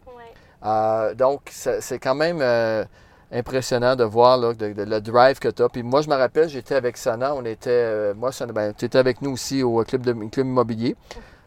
Euh, 0.64 1.14
donc, 1.14 1.43
c'est 1.50 1.99
quand 1.99 2.14
même 2.14 2.40
euh, 2.40 2.85
impressionnant 3.33 3.97
de 3.97 4.05
voir 4.05 4.38
le 4.38 5.00
drive 5.00 5.38
que 5.38 5.49
tu 5.49 5.62
as. 5.62 5.69
Puis 5.69 5.83
moi, 5.83 6.02
je 6.02 6.09
me 6.09 6.14
rappelle, 6.14 6.49
j'étais 6.49 6.75
avec 6.75 6.97
Sana, 6.97 7.35
on 7.35 7.45
était, 7.45 7.71
euh, 7.71 8.14
moi, 8.14 8.31
ben, 8.52 8.73
tu 8.76 8.85
étais 8.85 8.99
avec 8.99 9.23
nous 9.23 9.33
aussi 9.33 9.62
au 9.62 9.83
club, 9.85 10.02
de, 10.02 10.12
club 10.12 10.47
immobilier 10.47 10.97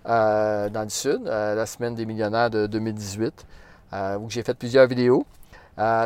dans 0.05 0.83
le 0.83 0.89
Sud, 0.89 1.23
la 1.25 1.65
semaine 1.65 1.95
des 1.95 2.05
millionnaires 2.05 2.49
de 2.49 2.67
2018, 2.67 3.45
euh, 3.93 4.17
où 4.17 4.29
j'ai 4.29 4.43
fait 4.43 4.53
plusieurs 4.53 4.87
vidéos. 4.87 5.25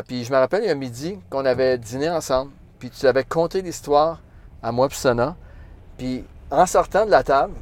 Puis 0.06 0.24
je 0.24 0.32
me 0.32 0.38
rappelle, 0.38 0.62
il 0.62 0.66
y 0.66 0.68
a 0.68 0.72
un 0.72 0.76
midi 0.76 1.18
qu'on 1.28 1.44
avait 1.44 1.78
dîné 1.78 2.08
ensemble, 2.08 2.52
puis 2.78 2.90
tu 2.90 3.06
avais 3.06 3.24
conté 3.24 3.60
l'histoire 3.60 4.20
à 4.62 4.70
moi 4.70 4.88
puis 4.88 4.96
Sana. 4.96 5.36
Puis 5.96 6.24
en 6.50 6.64
sortant 6.64 7.04
de 7.06 7.10
la 7.10 7.24
table, 7.24 7.54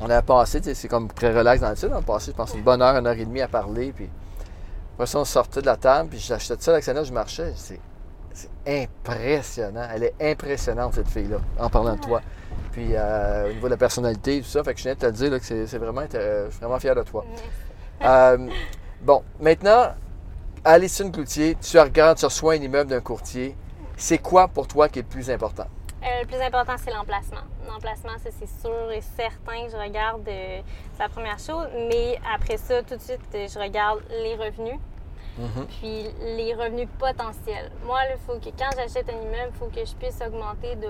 on 0.00 0.10
avait 0.10 0.22
passé, 0.22 0.60
c'est 0.74 0.88
comme 0.88 1.08
très 1.08 1.32
relax 1.32 1.60
dans 1.60 1.70
le 1.70 1.76
sud, 1.76 1.90
on 1.92 1.98
a 1.98 2.02
passé, 2.02 2.32
je 2.32 2.36
pense, 2.36 2.54
une 2.54 2.62
bonne 2.62 2.82
heure, 2.82 2.96
une 2.96 3.06
heure 3.06 3.12
et 3.12 3.24
demie 3.24 3.42
à 3.42 3.48
parler. 3.48 3.92
Puis 3.94 4.08
après 5.00 5.12
ça, 5.12 5.18
on 5.18 5.24
sortait 5.24 5.62
de 5.62 5.66
la 5.66 5.78
table, 5.78 6.10
puis 6.10 6.18
j'achetais 6.18 6.56
ça 6.58 6.72
avec 6.72 6.84
Sana, 6.84 7.02
je 7.04 7.12
marchais. 7.14 7.54
C'est, 7.56 7.80
c'est 8.34 8.50
impressionnant. 8.66 9.88
Elle 9.94 10.02
est 10.02 10.14
impressionnante, 10.20 10.92
cette 10.92 11.08
fille-là, 11.08 11.38
en 11.58 11.70
parlant 11.70 11.94
de 11.94 12.00
toi. 12.00 12.20
Puis 12.70 12.90
euh, 12.90 13.48
au 13.48 13.52
niveau 13.54 13.68
de 13.68 13.70
la 13.70 13.76
personnalité 13.78 14.36
et 14.36 14.40
tout 14.42 14.48
ça, 14.48 14.62
fait 14.62 14.74
que 14.74 14.78
je 14.78 14.84
viens 14.84 14.92
de 14.92 14.98
te 14.98 15.06
le 15.06 15.12
dire 15.12 15.30
là, 15.30 15.38
que 15.38 15.46
c'est, 15.46 15.66
c'est 15.66 15.78
vraiment, 15.78 16.02
je 16.02 16.48
suis 16.50 16.60
vraiment 16.60 16.78
fier 16.78 16.94
de 16.94 17.02
toi. 17.02 17.24
Euh, 18.02 18.50
bon, 19.00 19.22
maintenant, 19.40 19.94
Alison 20.66 21.10
Cloutier, 21.10 21.56
tu 21.62 21.78
regardes, 21.78 22.18
tu 22.18 22.26
reçois 22.26 22.52
un 22.52 22.56
immeuble 22.56 22.90
d'un 22.90 23.00
courtier. 23.00 23.56
C'est 23.96 24.18
quoi 24.18 24.48
pour 24.48 24.68
toi 24.68 24.90
qui 24.90 24.98
est 24.98 25.02
le 25.02 25.08
plus 25.08 25.30
important? 25.30 25.66
Euh, 26.02 26.20
le 26.20 26.26
plus 26.26 26.40
important, 26.40 26.74
c'est 26.76 26.90
l'emplacement. 26.90 27.40
L'emplacement, 27.66 28.18
ça, 28.22 28.28
c'est 28.38 28.48
sûr 28.60 28.90
et 28.90 29.00
certain 29.16 29.64
que 29.64 29.70
je 29.72 29.76
regarde. 29.76 30.28
euh, 30.28 30.60
c'est 30.94 31.02
la 31.02 31.08
première 31.08 31.38
chose. 31.38 31.68
Mais 31.88 32.18
après 32.34 32.58
ça, 32.58 32.82
tout 32.82 32.96
de 32.96 33.00
suite, 33.00 33.20
euh, 33.34 33.46
je 33.48 33.58
regarde 33.58 34.00
les 34.10 34.34
revenus. 34.34 34.78
Mhm. 35.38 35.66
puis 35.80 36.06
les 36.36 36.54
revenus 36.54 36.88
potentiels. 36.98 37.70
Moi, 37.86 37.98
il 38.12 38.18
faut 38.26 38.38
que 38.38 38.50
quand 38.58 38.70
j'achète 38.76 39.08
un 39.08 39.12
immeuble, 39.22 39.52
il 39.54 39.58
faut 39.58 39.66
que 39.66 39.84
je 39.84 39.94
puisse 39.94 40.18
augmenter 40.26 40.76
de 40.76 40.88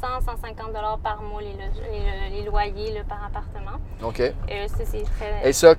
100-150 0.00 0.66
dollars 0.72 0.98
par 0.98 1.22
mois 1.22 1.40
les, 1.42 1.56
les 2.30 2.42
loyers 2.44 2.92
là, 2.94 3.00
par 3.08 3.24
appartement. 3.24 3.78
OK. 4.02 4.20
Euh, 4.20 4.68
ça, 4.68 4.84
c'est 4.84 5.02
très... 5.18 5.48
Et 5.48 5.52
ça, 5.52 5.74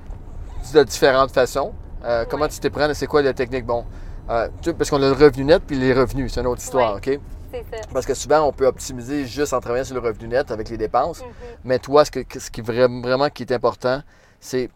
de 0.74 0.82
différentes 0.84 1.30
façons. 1.32 1.72
Euh, 2.04 2.24
Comment 2.28 2.44
Ouais. 2.44 2.48
tu 2.48 2.58
t'y 2.60 2.70
prends? 2.70 2.92
C'est 2.94 3.06
quoi 3.06 3.22
la 3.22 3.32
technique? 3.34 3.66
Bon, 3.66 3.84
euh, 4.30 4.48
tu- 4.62 4.74
parce 4.74 4.88
qu'on 4.90 4.96
a 5.02 5.08
le 5.08 5.12
revenu 5.12 5.44
net 5.44 5.62
puis 5.66 5.76
les 5.76 5.92
revenus, 5.92 6.32
c'est 6.32 6.40
une 6.40 6.46
autre 6.46 6.62
histoire, 6.62 6.94
Ouais. 6.94 7.16
OK? 7.16 7.20
C'est 7.52 7.64
ça. 7.70 7.82
Parce 7.92 8.06
que 8.06 8.14
souvent, 8.14 8.42
on 8.46 8.52
peut 8.52 8.66
optimiser 8.66 9.26
juste 9.26 9.52
en 9.52 9.60
travaillant 9.60 9.84
sur 9.84 9.94
le 9.94 10.00
revenu 10.00 10.28
net 10.28 10.50
avec 10.50 10.68
les 10.68 10.76
dépenses. 10.76 11.20
Mhm. 11.20 11.26
Mais 11.64 11.78
toi, 11.78 12.04
ce, 12.04 12.10
que- 12.10 12.38
ce 12.38 12.50
qui 12.50 12.62
vra- 12.62 13.02
vraiment 13.02 13.28
qui 13.28 13.42
est 13.42 13.52
important, 13.52 14.02
c'est 14.38 14.70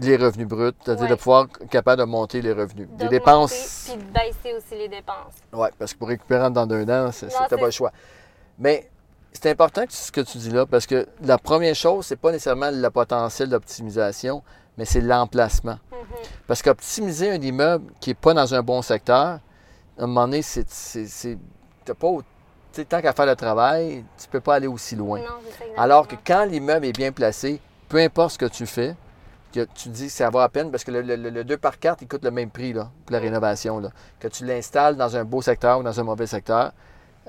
les 0.00 0.16
revenus 0.16 0.46
bruts, 0.48 0.72
c'est-à-dire 0.84 1.04
Ouais. 1.04 1.10
de 1.10 1.14
pouvoir 1.14 1.44
être 1.60 1.68
capable 1.70 2.00
de 2.00 2.04
monter 2.06 2.42
les 2.42 2.52
revenus. 2.52 2.88
Les 2.98 3.08
dépenses, 3.08 3.86
Puis 3.88 3.96
de 3.96 4.10
baisser 4.12 4.56
aussi 4.56 4.74
les 4.78 4.88
dépenses. 4.88 5.34
oui, 5.52 5.68
parce 5.78 5.92
que 5.92 5.98
pour 5.98 6.08
récupérer 6.08 6.50
dans 6.50 6.66
deux 6.66 6.82
ans, 6.82 6.86
c'est 6.86 6.92
Non, 6.96 7.10
c'est- 7.12 7.28
t'as 7.28 7.48
c'est- 7.48 7.56
pas 7.58 7.64
le 7.66 7.70
choix. 7.70 7.92
Mais 8.58 8.88
c'est 9.32 9.50
important 9.50 9.82
ce 9.88 10.10
que 10.12 10.20
tu 10.20 10.38
dis 10.38 10.50
là, 10.50 10.66
parce 10.66 10.86
que 10.86 11.06
la 11.22 11.38
première 11.38 11.74
chose, 11.74 12.06
c'est 12.06 12.16
pas 12.16 12.32
nécessairement 12.32 12.70
le 12.72 12.90
potentiel 12.90 13.48
d'optimisation, 13.48 14.42
mais 14.78 14.84
c'est 14.84 15.00
l'emplacement. 15.00 15.78
Mhm. 15.92 15.98
Parce 16.46 16.62
qu'optimiser 16.62 17.30
un 17.30 17.40
immeuble 17.40 17.92
qui 18.00 18.10
n'est 18.10 18.14
pas 18.14 18.34
dans 18.34 18.54
un 18.54 18.62
bon 18.62 18.82
secteur, 18.82 19.38
à 19.98 20.02
un 20.02 20.06
moment 20.06 20.22
donné, 20.26 20.42
c'est. 20.42 20.64
pas. 21.98 22.06
au- 22.06 22.22
tu 22.22 22.26
sais, 22.80 22.84
tant 22.86 23.00
qu'à 23.00 23.12
faire 23.12 23.26
le 23.26 23.36
travail, 23.36 24.04
tu 24.20 24.26
peux 24.28 24.40
pas 24.40 24.56
aller 24.56 24.66
aussi 24.66 24.96
loin. 24.96 25.20
Non, 25.20 25.26
Alors 25.76 26.08
que 26.08 26.16
quand 26.26 26.44
l'immeuble 26.44 26.86
est 26.86 26.92
bien 26.96 27.12
placé, 27.12 27.60
peu 27.88 27.98
importe 27.98 28.32
ce 28.32 28.38
que 28.38 28.46
tu 28.46 28.66
fais, 28.66 28.96
que 29.54 29.66
tu 29.74 29.88
dis 29.88 30.06
que 30.06 30.12
ça 30.12 30.30
vaut 30.30 30.40
à 30.40 30.48
peine 30.48 30.70
parce 30.70 30.84
que 30.84 30.90
le, 30.90 31.02
le- 31.02 31.16
le 31.30 31.44
2 31.44 31.56
par 31.56 31.78
4, 31.78 32.02
il 32.02 32.08
coûte 32.08 32.24
le 32.24 32.30
même 32.30 32.50
prix 32.50 32.72
là, 32.72 32.88
pour 33.06 33.12
la 33.14 33.20
rénovation. 33.20 33.78
Là. 33.80 33.90
Que 34.20 34.28
tu 34.28 34.44
l'installes 34.44 34.96
dans 34.96 35.16
un 35.16 35.24
beau 35.24 35.42
secteur 35.42 35.78
ou 35.78 35.82
dans 35.82 35.98
un 35.98 36.02
mauvais 36.04 36.26
secteur. 36.26 36.72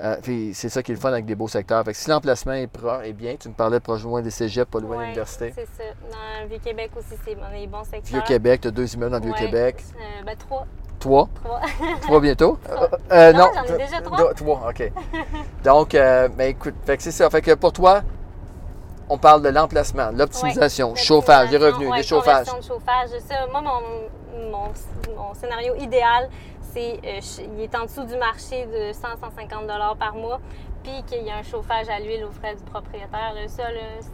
euh, 0.00 0.16
puis 0.22 0.52
c'est 0.52 0.68
ça 0.68 0.82
qui 0.82 0.92
est 0.92 0.94
le 0.94 1.00
fun 1.00 1.10
avec 1.12 1.24
des 1.24 1.34
beaux 1.34 1.48
secteurs. 1.48 1.82
Fait 1.84 1.92
que 1.92 1.96
si 1.98 2.10
l'emplacement 2.10 2.52
est, 2.52 2.66
pro- 2.66 3.00
est 3.02 3.12
bien, 3.14 3.36
tu 3.36 3.48
me 3.48 3.54
parlais 3.54 3.78
de 3.78 3.82
proche 3.84 4.02
loin 4.02 4.20
des 4.22 4.30
cégeps, 4.30 4.70
pas 4.70 4.80
loin 4.80 4.96
de 4.96 5.02
l'université. 5.02 5.52
C'est 5.54 5.64
ça. 5.66 5.84
Dans 6.10 6.42
le 6.42 6.48
Vieux-Québec 6.50 6.90
aussi, 6.98 7.18
c'est 7.24 7.34
bon, 7.34 7.42
des 7.52 7.66
bons 7.66 7.84
secteurs. 7.84 8.02
Vieux-Québec, 8.12 8.60
tu 8.62 8.68
as 8.68 8.70
deux 8.72 8.94
immeubles 8.94 9.12
dans 9.12 9.18
le. 9.18 9.24
Vieux-Québec. 9.24 9.82
Euh, 9.96 10.24
ben, 10.24 10.36
trois. 10.36 10.66
Trois? 10.98 11.28
Trois. 11.42 11.60
Trois 12.02 12.20
bientôt? 12.20 12.58
Trois. 12.64 12.88
Euh, 13.12 13.32
Non, 13.32 13.48
j'en 13.54 13.74
ai 13.74 13.78
déjà 13.78 14.00
trois. 14.00 14.34
Trois, 14.34 14.68
OK. 14.70 14.92
Donc, 15.62 15.94
euh, 15.94 16.28
ben, 16.28 16.48
écoute, 16.50 16.74
fait 16.84 16.96
que 16.96 17.02
c'est 17.02 17.10
ça. 17.12 17.28
Fait 17.30 17.42
que 17.42 17.54
pour 17.54 17.72
toi, 17.72 18.02
on 19.08 19.18
parle 19.18 19.42
de 19.42 19.48
l'emplacement, 19.48 20.10
l'optimisation, 20.12 20.90
Ouais, 20.92 20.96
chauffage, 20.96 21.50
les 21.50 21.58
revenus, 21.58 21.90
ouais, 21.90 21.98
les 21.98 22.02
chauffages. 22.02 22.46
de 22.46 22.62
chauffage. 22.62 23.10
Ça, 23.26 23.46
moi, 23.50 23.60
mon, 23.62 24.50
mon, 24.50 24.68
mon 25.16 25.34
scénario 25.34 25.74
idéal, 25.76 26.28
c'est 26.72 27.00
euh, 27.04 27.20
il 27.56 27.62
est 27.62 27.74
en 27.74 27.84
dessous 27.84 28.04
du 28.04 28.16
marché 28.16 28.66
de 28.66 28.92
100-150 28.92 29.62
dollars 29.62 29.96
par 29.96 30.14
mois, 30.14 30.40
puis 30.82 31.02
qu'il 31.06 31.24
y 31.24 31.30
a 31.30 31.36
un 31.36 31.42
chauffage 31.42 31.88
à 31.88 31.98
l'huile 32.00 32.24
aux 32.24 32.32
frais 32.32 32.54
du 32.54 32.62
propriétaire. 32.64 33.34
Ça, 33.48 33.64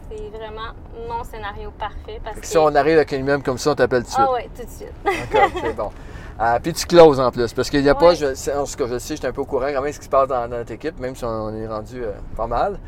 c'est 0.09 0.29
vraiment 0.37 0.71
mon 1.07 1.23
scénario 1.23 1.71
parfait. 1.77 2.19
Parce 2.23 2.39
que 2.39 2.45
si 2.45 2.57
on 2.57 2.73
arrive 2.75 2.97
avec 2.97 3.13
un 3.13 3.17
immeuble 3.17 3.43
comme 3.43 3.57
ça, 3.57 3.71
on 3.71 3.75
t'appelle 3.75 4.03
tout 4.03 4.09
de 4.09 4.13
suite. 4.13 4.25
Ah 4.27 4.31
ouais, 4.33 4.49
tout 4.55 4.63
de 4.63 4.69
suite. 4.69 4.93
D'accord, 5.03 5.49
c'est 5.61 5.73
bon. 5.75 5.91
Euh, 6.41 6.59
puis 6.61 6.73
tu 6.73 6.85
closes 6.87 7.19
en 7.19 7.31
plus, 7.31 7.53
parce 7.53 7.69
qu'il 7.69 7.83
n'y 7.83 7.89
a 7.89 7.95
pas, 7.95 8.15
je, 8.15 8.25
en 8.25 8.63
tout 8.65 8.75
cas, 8.75 8.87
je 8.87 8.97
sais, 8.97 9.15
j'étais 9.15 9.27
un 9.27 9.31
peu 9.31 9.41
au 9.41 9.45
courant 9.45 9.67
quand 9.71 9.81
même 9.83 9.93
ce 9.93 9.99
qui 9.99 10.05
se 10.05 10.09
passe 10.09 10.27
dans, 10.27 10.47
dans 10.47 10.57
notre 10.57 10.71
équipe, 10.71 10.99
même 10.99 11.15
si 11.15 11.23
on 11.25 11.53
est 11.55 11.67
rendu 11.67 12.03
euh, 12.03 12.11
pas 12.35 12.47
mal. 12.47 12.79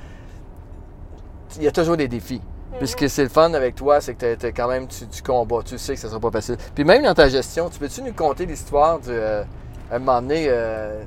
Il 1.57 1.63
y 1.63 1.67
a 1.67 1.71
toujours 1.71 1.97
des 1.97 2.07
défis. 2.07 2.41
Puis 2.77 2.89
ce 2.89 2.95
que 2.95 3.07
c'est 3.07 3.23
le 3.23 3.29
fun 3.29 3.53
avec 3.53 3.75
toi, 3.75 4.01
c'est 4.01 4.15
que 4.15 4.35
t'as 4.35 4.51
quand 4.51 4.67
même, 4.67 4.87
tu, 4.87 5.07
tu 5.07 5.21
combats, 5.23 5.61
tu 5.63 5.77
sais 5.77 5.93
que 5.93 5.99
ça 5.99 6.09
sera 6.09 6.19
pas 6.19 6.31
facile. 6.31 6.57
Puis 6.73 6.83
même 6.83 7.03
dans 7.03 7.13
ta 7.13 7.29
gestion, 7.29 7.69
tu 7.69 7.79
peux-tu 7.79 8.01
nous 8.01 8.11
conter 8.13 8.45
l'histoire 8.45 8.99
de, 8.99 9.05
euh, 9.11 9.43
un 9.91 9.99
moment 9.99 10.21
donné, 10.21 10.47
euh, 10.49 11.01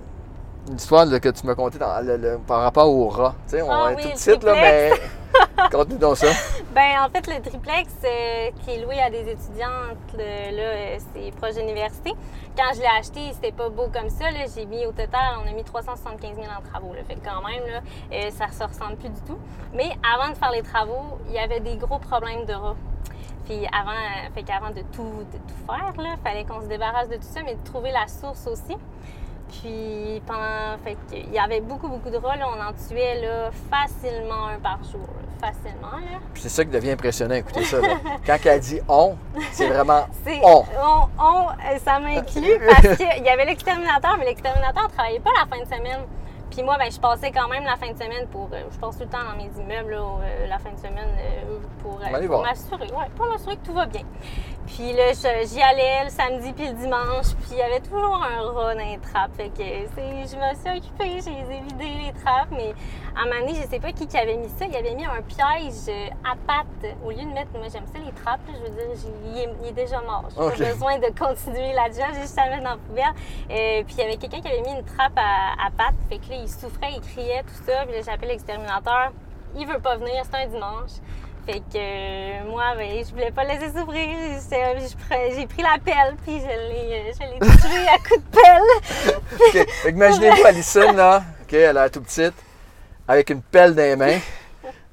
une 0.70 0.76
histoire 0.76 1.04
là, 1.04 1.20
que 1.20 1.28
tu 1.28 1.46
m'as 1.46 1.54
contée 1.54 1.78
par 1.78 2.62
rapport 2.62 2.88
au 2.90 3.08
rat? 3.08 3.34
Tu 3.46 3.56
sais, 3.56 3.62
on 3.62 3.70
Ah 3.70 3.92
est 3.92 3.96
oui, 3.96 4.02
tout 4.02 4.08
le 4.08 4.14
petite, 4.14 4.42
là, 4.44 4.52
mais 4.54 4.92
conte-nous 5.72 6.14
ça. 6.14 6.28
Ben 6.74 7.00
en 7.04 7.08
fait, 7.10 7.26
le 7.26 7.40
triplex 7.42 7.92
euh, 8.04 8.50
qui 8.62 8.70
est 8.72 8.82
loué 8.84 9.00
à 9.00 9.10
des 9.10 9.28
étudiantes, 9.30 9.98
le- 10.14 10.56
là, 10.56 10.62
euh, 10.62 10.98
c'est 11.14 11.30
proche 11.36 11.54
de 11.54 11.60
l'université. 11.60 12.12
Quand 12.56 12.72
je 12.74 12.80
l'ai 12.80 12.86
acheté, 12.98 13.32
c'était 13.32 13.52
pas 13.52 13.68
beau 13.68 13.88
comme 13.92 14.08
ça. 14.10 14.30
là. 14.30 14.40
J'ai 14.54 14.66
mis 14.66 14.84
au 14.86 14.92
total, 14.92 15.36
on 15.44 15.48
a 15.48 15.52
mis 15.52 15.64
375 15.64 16.34
000 16.36 16.46
en 16.46 16.62
travaux. 16.68 16.92
Fait 17.06 17.14
que 17.14 17.24
quand 17.24 17.42
même, 17.46 17.62
là, 17.66 17.80
euh, 18.12 18.30
ça 18.30 18.48
se 18.50 18.62
ressemble 18.62 18.96
plus 18.96 19.10
du 19.10 19.20
tout. 19.22 19.38
Mais 19.74 19.90
avant 20.14 20.30
de 20.30 20.36
faire 20.36 20.50
les 20.50 20.62
travaux, 20.62 21.18
il 21.28 21.32
y 21.34 21.38
avait 21.38 21.60
des 21.60 21.76
gros 21.76 21.98
problèmes 21.98 22.44
de 22.44 22.54
rats. 22.54 22.76
Puis 23.46 23.66
avant, 23.72 23.90
euh, 23.90 24.28
fait 24.34 24.42
qu'avant 24.42 24.70
de 24.70 24.82
tout, 24.92 25.24
de 25.32 25.38
tout 25.38 25.66
faire, 25.66 25.92
il 25.96 26.22
fallait 26.22 26.44
qu'on 26.44 26.60
se 26.60 26.66
débarrasse 26.66 27.08
de 27.08 27.16
tout 27.16 27.22
ça, 27.22 27.40
mais 27.44 27.54
de 27.54 27.64
trouver 27.64 27.92
la 27.92 28.06
source 28.06 28.46
aussi. 28.46 28.76
Puis 29.50 30.20
pendant, 30.26 30.76
fait 30.84 30.98
il 31.12 31.32
y 31.32 31.38
avait 31.38 31.60
beaucoup, 31.62 31.88
beaucoup 31.88 32.10
de 32.10 32.18
rats. 32.18 32.34
on 32.40 32.60
en 32.60 32.72
tuait 32.74 33.20
là, 33.22 33.50
facilement 33.70 34.48
un 34.48 34.58
par 34.58 34.78
jour. 34.84 35.08
Facilement. 35.40 35.88
C'est 36.34 36.48
ça 36.48 36.64
qui 36.64 36.70
devient 36.70 36.90
impressionnant, 36.92 37.34
écoutez 37.36 37.64
ça. 37.64 37.80
là. 37.80 37.88
Quand 38.26 38.36
elle 38.44 38.60
dit 38.60 38.80
on, 38.88 39.16
c'est 39.52 39.68
vraiment 39.68 40.06
on. 40.42 40.64
on, 40.80 41.08
on, 41.18 41.46
euh, 41.48 41.78
ça 41.84 41.98
m'inclut 42.00 42.58
parce 42.66 42.96
qu'il 42.96 43.24
y 43.24 43.28
avait 43.28 43.44
l'exterminateur, 43.44 44.16
mais 44.18 44.24
l'exterminateur 44.26 44.84
ne 44.84 44.88
travaillait 44.88 45.20
pas 45.20 45.30
la 45.38 45.46
fin 45.46 45.62
de 45.62 45.66
semaine. 45.66 46.00
Puis 46.58 46.64
moi, 46.64 46.76
ben, 46.76 46.90
je 46.90 46.98
passais 46.98 47.30
quand 47.30 47.46
même 47.46 47.62
la 47.62 47.76
fin 47.76 47.92
de 47.92 47.96
semaine 47.96 48.26
pour. 48.32 48.48
euh, 48.52 48.64
je 48.72 48.78
passe 48.80 48.96
tout 48.98 49.04
le 49.04 49.08
temps 49.08 49.22
dans 49.22 49.36
mes 49.36 49.48
immeubles 49.62 49.92
là, 49.92 50.00
euh, 50.24 50.46
la 50.48 50.58
fin 50.58 50.72
de 50.72 50.76
semaine 50.76 51.06
euh, 51.16 51.56
pour, 51.84 52.00
m'assurer. 52.42 52.90
Ouais, 52.90 53.06
pour 53.14 53.26
m'assurer 53.26 53.56
que 53.58 53.64
tout 53.64 53.74
va 53.74 53.86
bien. 53.86 54.02
Puis 54.66 54.92
là, 54.92 55.12
j'y 55.44 55.62
allais 55.62 56.04
le 56.04 56.10
samedi 56.10 56.52
puis 56.52 56.66
le 56.66 56.74
dimanche, 56.74 57.32
puis 57.40 57.52
il 57.52 57.56
y 57.58 57.62
avait 57.62 57.80
toujours 57.80 58.22
un 58.22 58.50
rat 58.50 58.74
dans 58.74 58.80
les 58.84 58.98
trappes. 58.98 59.34
Fait 59.36 59.48
que 59.48 59.62
je 59.62 60.36
me 60.36 60.54
suis 60.56 60.78
occupée, 60.78 61.20
je 61.24 61.30
les 61.30 61.56
ai 61.56 61.60
vidées 61.62 62.06
les 62.06 62.12
trappes, 62.22 62.48
mais 62.50 62.74
à 63.16 63.22
un 63.22 63.24
moment 63.26 63.40
donné, 63.46 63.54
je 63.54 63.66
sais 63.66 63.80
pas 63.80 63.92
qui, 63.92 64.06
qui 64.06 64.18
avait 64.18 64.36
mis 64.36 64.48
ça. 64.50 64.66
Il 64.66 64.76
avait 64.76 64.94
mis 64.94 65.06
un 65.06 65.22
piège 65.22 65.88
à 66.22 66.34
pattes. 66.46 66.92
Au 67.02 67.10
lieu 67.10 67.16
de 67.22 67.32
mettre, 67.32 67.50
moi 67.54 67.68
j'aime 67.72 67.86
ça 67.86 67.98
les 68.04 68.12
trappes, 68.12 68.40
là, 68.46 68.54
je 68.58 68.64
veux 68.64 68.76
dire, 68.76 69.00
j'ai- 69.00 69.30
il 69.30 69.38
est, 69.38 69.48
il 69.62 69.68
est 69.68 69.72
déjà 69.72 70.00
mort. 70.02 70.24
J'ai 70.28 70.36
pas 70.64 70.70
besoin 70.72 70.98
de 70.98 71.18
continuer 71.18 71.72
la 71.72 71.84
job, 71.86 72.12
j'ai 72.14 72.20
juste 72.22 72.36
à 72.38 72.44
le 72.44 72.50
mettre 72.50 72.64
dans 72.64 72.70
la 72.70 72.76
poubelle. 72.76 73.84
Puis 73.86 73.94
il 73.96 74.00
y 74.00 74.02
avait 74.02 74.16
quelqu'un 74.18 74.40
qui 74.42 74.48
avait 74.48 74.60
mis 74.60 74.72
une 74.72 74.84
trappe 74.84 75.16
à, 75.16 75.66
à 75.66 75.70
pattes. 75.70 75.94
Fait 76.10 76.18
que 76.18 76.28
là, 76.28 76.36
il 76.42 76.47
souffrait, 76.50 76.92
il 76.92 77.00
criait, 77.00 77.42
tout 77.42 77.64
ça. 77.66 77.84
Puis 77.86 77.94
là, 77.96 78.02
j'appelle 78.04 78.28
l'exterminateur. 78.30 79.12
Il 79.56 79.66
veut 79.66 79.78
pas 79.80 79.96
venir, 79.96 80.22
c'est 80.30 80.42
un 80.42 80.46
dimanche. 80.46 80.90
Fait 81.46 81.60
que 81.60 81.76
euh, 81.76 82.44
moi, 82.50 82.74
ben, 82.76 83.02
je 83.04 83.10
voulais 83.10 83.30
pas 83.30 83.42
le 83.44 83.50
laisser 83.50 83.68
souffrir. 83.68 84.06
Pre- 85.08 85.34
J'ai 85.34 85.46
pris 85.46 85.62
la 85.62 85.78
pelle, 85.82 86.14
puis 86.24 86.40
je 86.40 86.46
l'ai 86.46 87.08
euh, 87.08 87.12
tué 87.40 87.88
à 87.88 87.96
coups 87.98 88.22
de 88.22 88.30
pelle. 88.30 89.16
Fait 89.82 89.90
Imaginez-vous 89.90 90.46
Alison, 90.46 90.92
là, 90.92 91.22
OK, 91.42 91.52
elle 91.54 91.64
a 91.78 91.82
l'air 91.84 91.90
tout 91.90 92.02
petite, 92.02 92.34
avec 93.06 93.30
une 93.30 93.40
pelle 93.40 93.74
dans 93.74 93.82
les 93.82 93.96
mains, 93.96 94.18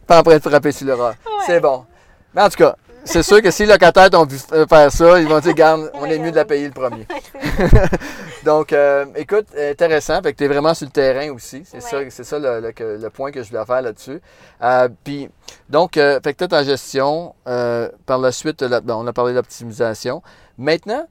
pas 0.08 0.20
en 0.20 0.24
train 0.24 0.38
de 0.38 0.42
frapper 0.42 0.72
sur 0.72 0.88
le 0.88 0.94
rat. 0.94 1.16
C'est 1.46 1.60
bon. 1.60 1.86
Mais 2.34 2.42
en 2.44 2.50
tout 2.50 2.58
cas, 2.58 2.76
c'est 3.06 3.24
sûr 3.24 3.42
que 3.42 3.50
si 3.52 3.64
les 3.66 3.72
locataires 3.72 4.10
t'ont 4.10 4.26
vu 4.26 4.36
f- 4.38 4.68
faire 4.68 4.92
ça, 4.92 5.20
ils 5.20 5.28
vont 5.28 5.40
dire, 5.40 5.54
garde, 5.54 5.90
on 5.94 6.06
est 6.06 6.20
mieux 6.20 6.32
de 6.32 6.36
la 6.36 6.44
payer 6.46 6.66
le 6.68 6.74
premier. 6.74 7.08
Donc, 8.44 8.74
euh, 8.74 9.06
écoute, 9.16 9.48
intéressant. 9.58 10.22
Fait 10.22 10.34
que 10.34 10.38
tu 10.38 10.44
es 10.44 10.48
vraiment 10.48 10.74
sur 10.74 10.86
le 10.86 10.92
terrain 10.92 11.32
aussi. 11.32 11.64
C'est 11.66 11.82
ça, 11.82 11.98
c'est 12.10 12.24
ça 12.24 12.38
le, 12.40 12.60
le- 12.60 12.98
le 12.98 13.10
point 13.10 13.32
que 13.32 13.42
je 13.42 13.50
voulais 13.50 13.66
faire 13.66 13.82
là-dessus. 13.82 14.22
Euh, 14.62 14.90
Puis, 15.04 15.30
donc, 15.70 15.98
euh, 15.98 16.20
fait 16.24 16.34
que 16.34 16.44
tu 16.44 16.48
ta 16.50 16.64
gestion. 16.64 17.34
euh, 17.48 17.90
par 18.06 18.18
la 18.20 18.32
suite, 18.32 18.64
bon, 18.64 19.04
on 19.04 19.08
a 19.08 19.14
parlé 19.14 19.34
d'optimisation. 19.34 20.22
Maintenant, 20.58 21.08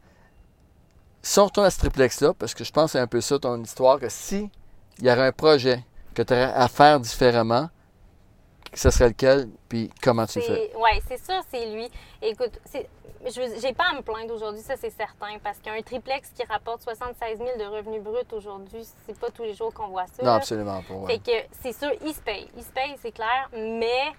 si 1.22 1.38
on 1.40 1.46
retourne 1.46 1.66
à 1.66 1.70
ce 1.70 1.78
triplex-là, 1.78 2.32
parce 2.38 2.54
que 2.54 2.64
je 2.64 2.70
pense 2.72 2.86
que 2.86 2.92
c'est 2.92 2.98
un 3.00 3.06
peu 3.06 3.20
ça 3.20 3.38
ton 3.38 3.60
histoire, 3.62 3.98
que 3.98 4.08
si 4.08 4.50
il 4.98 5.04
y 5.04 5.08
avait 5.10 5.22
un 5.22 5.32
projet 5.32 5.82
que 6.14 6.22
tu 6.22 6.32
aurais 6.32 6.52
à 6.54 6.68
faire 6.68 7.00
différemment, 7.00 7.68
ce 8.74 8.90
serait 8.90 9.08
lequel, 9.08 9.48
puis 9.68 9.90
comment 10.02 10.26
tu 10.26 10.38
le 10.40 10.44
fais? 10.44 10.72
Oui, 10.76 11.00
c'est 11.08 11.24
sûr, 11.24 11.40
c'est 11.50 11.66
lui. 11.66 11.90
Écoute, 12.22 12.58
je 12.72 13.60
j'ai 13.60 13.72
pas 13.72 13.84
à 13.92 13.96
me 13.96 14.02
plaindre 14.02 14.34
aujourd'hui, 14.34 14.62
ça 14.62 14.74
c'est 14.76 14.90
certain, 14.90 15.38
parce 15.42 15.58
qu'un 15.58 15.80
triplex 15.82 16.30
qui 16.30 16.44
rapporte 16.44 16.82
76 16.82 17.38
000 17.38 17.50
de 17.58 17.64
revenus 17.64 18.02
bruts 18.02 18.18
aujourd'hui, 18.32 18.86
c'est 19.06 19.18
pas 19.18 19.30
tous 19.30 19.44
les 19.44 19.54
jours 19.54 19.72
qu'on 19.72 19.88
voit 19.88 20.06
ça. 20.06 20.22
Non, 20.22 20.30
là. 20.30 20.34
absolument 20.36 20.82
pas. 20.82 20.94
ouais. 20.94 21.12
Fait 21.12 21.18
que 21.18 21.46
c'est 21.62 21.72
sûr, 21.72 21.90
il 22.04 22.14
se 22.14 22.20
paye. 22.20 22.48
Il 22.56 22.62
se 22.62 22.70
paye, 22.70 22.96
c'est 23.00 23.12
clair, 23.12 23.48
mais 23.52 24.12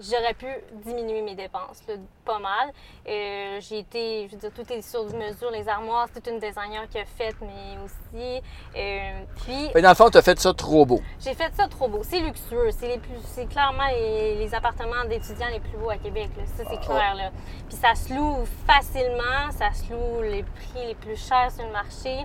j'aurais 0.00 0.34
pu 0.34 0.46
diminuer 0.84 1.22
mes 1.22 1.34
dépenses, 1.34 1.82
là, 1.88 1.94
pas 2.24 2.38
mal. 2.38 2.70
Euh, 3.08 3.58
j'ai 3.60 3.78
été, 3.80 4.26
je 4.28 4.32
veux 4.34 4.38
dire, 4.40 4.50
tout 4.54 4.72
est 4.72 4.82
sur 4.82 5.04
mesure, 5.14 5.50
les 5.50 5.68
armoires, 5.68 6.06
c'est 6.12 6.26
une 6.28 6.38
designer 6.38 6.88
qui 6.88 6.98
a 6.98 7.04
fait, 7.04 7.34
mais 7.40 7.76
aussi. 7.84 8.42
euh, 8.76 9.20
puis, 9.44 9.70
que 9.72 9.78
dans 9.80 9.88
le 9.88 9.94
fond, 9.94 10.10
tu 10.10 10.18
as 10.18 10.22
fait 10.22 10.38
ça 10.38 10.52
trop 10.54 10.84
beau. 10.86 11.00
j'ai 11.20 11.34
fait 11.34 11.52
ça 11.54 11.66
trop 11.68 11.88
beau. 11.88 12.00
C'est 12.02 12.20
luxueux. 12.20 12.70
C'est 12.70 12.88
les 12.88 12.98
plus, 12.98 13.18
c'est 13.24 13.46
clairement 13.46 13.86
les, 13.88 14.36
les 14.36 14.54
appartements 14.54 15.04
d'étudiants 15.08 15.48
les 15.50 15.60
plus 15.60 15.76
beaux 15.78 15.90
à 15.90 15.96
Québec. 15.96 16.30
là. 16.36 16.44
Ça, 16.46 16.64
c'est 16.68 16.78
Ah, 16.80 16.86
clair. 16.86 17.14
Là. 17.14 17.30
Puis 17.68 17.76
ça 17.76 17.94
se 17.94 18.12
loue 18.14 18.44
facilement. 18.66 19.50
Ça 19.52 19.72
se 19.72 19.92
loue 19.92 20.22
les 20.22 20.42
prix 20.42 20.86
les 20.86 20.94
plus 20.94 21.16
chers 21.16 21.50
sur 21.52 21.64
le 21.66 21.72
marché. 21.72 22.24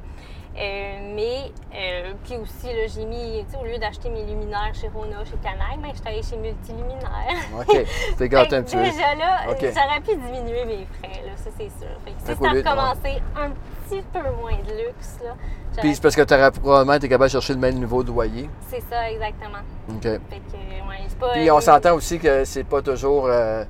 Euh, 0.56 1.14
mais, 1.16 1.52
euh, 1.74 2.14
puis 2.24 2.38
aussi, 2.38 2.68
là, 2.68 2.86
j'ai 2.88 3.06
mis, 3.06 3.44
tu 3.46 3.52
sais, 3.52 3.58
au 3.58 3.66
lieu 3.66 3.80
d'acheter 3.80 4.10
mes 4.10 4.24
luminaires 4.24 4.72
chez 4.74 4.88
Rona, 4.88 5.26
chez 5.26 5.38
Canaille, 5.42 5.80
ben, 5.82 5.90
je 5.92 5.98
suis 5.98 6.08
allée 6.08 6.22
chez 6.22 6.38
Multiluminaire. 6.38 7.36
OK. 7.60 7.86
T'es 8.18 8.30
gâté 8.30 8.58
un 8.58 8.64
petit 8.64 8.76
peu. 8.76 8.84
Déjà 8.84 9.16
là, 9.16 9.50
OK. 9.50 9.60
j'aurais 9.62 10.02
pu 10.02 10.16
diminuer 10.16 10.66
mes 10.66 10.88
frais, 11.00 11.24
là, 11.26 11.32
ça 11.36 11.50
c'est 11.58 11.70
sûr. 11.70 11.90
Fait 12.06 12.12
que 12.12 12.20
si 12.20 12.26
ça 12.26 12.50
recommençait 12.50 13.22
un 13.36 13.50
petit 13.90 14.04
peu 14.14 14.20
moins 14.40 14.58
de 14.58 14.86
luxe, 14.86 15.18
là, 15.24 15.36
Puis 15.82 15.96
c'est 15.96 16.02
parce 16.02 16.16
que 16.16 16.22
tu 16.22 16.34
aurais 16.36 16.52
probablement 16.52 16.94
été 16.94 17.10
capable 17.10 17.30
de 17.30 17.32
chercher 17.32 17.54
le 17.54 17.60
même 17.60 17.76
niveau 17.76 18.04
de 18.04 18.10
loyer. 18.10 18.48
C'est 18.70 18.84
ça, 18.88 19.10
exactement. 19.10 19.60
OK. 19.90 20.04
Fait 20.04 20.20
que, 20.20 20.88
ouais, 20.88 21.08
pas. 21.20 21.30
Puis 21.32 21.50
on 21.50 21.62
s'entend 21.62 21.96
aussi 21.96 22.20
que 22.20 22.46
c'est 22.46 22.64
pas 22.64 22.84
toujours 22.84 23.26
euh, 23.26 23.64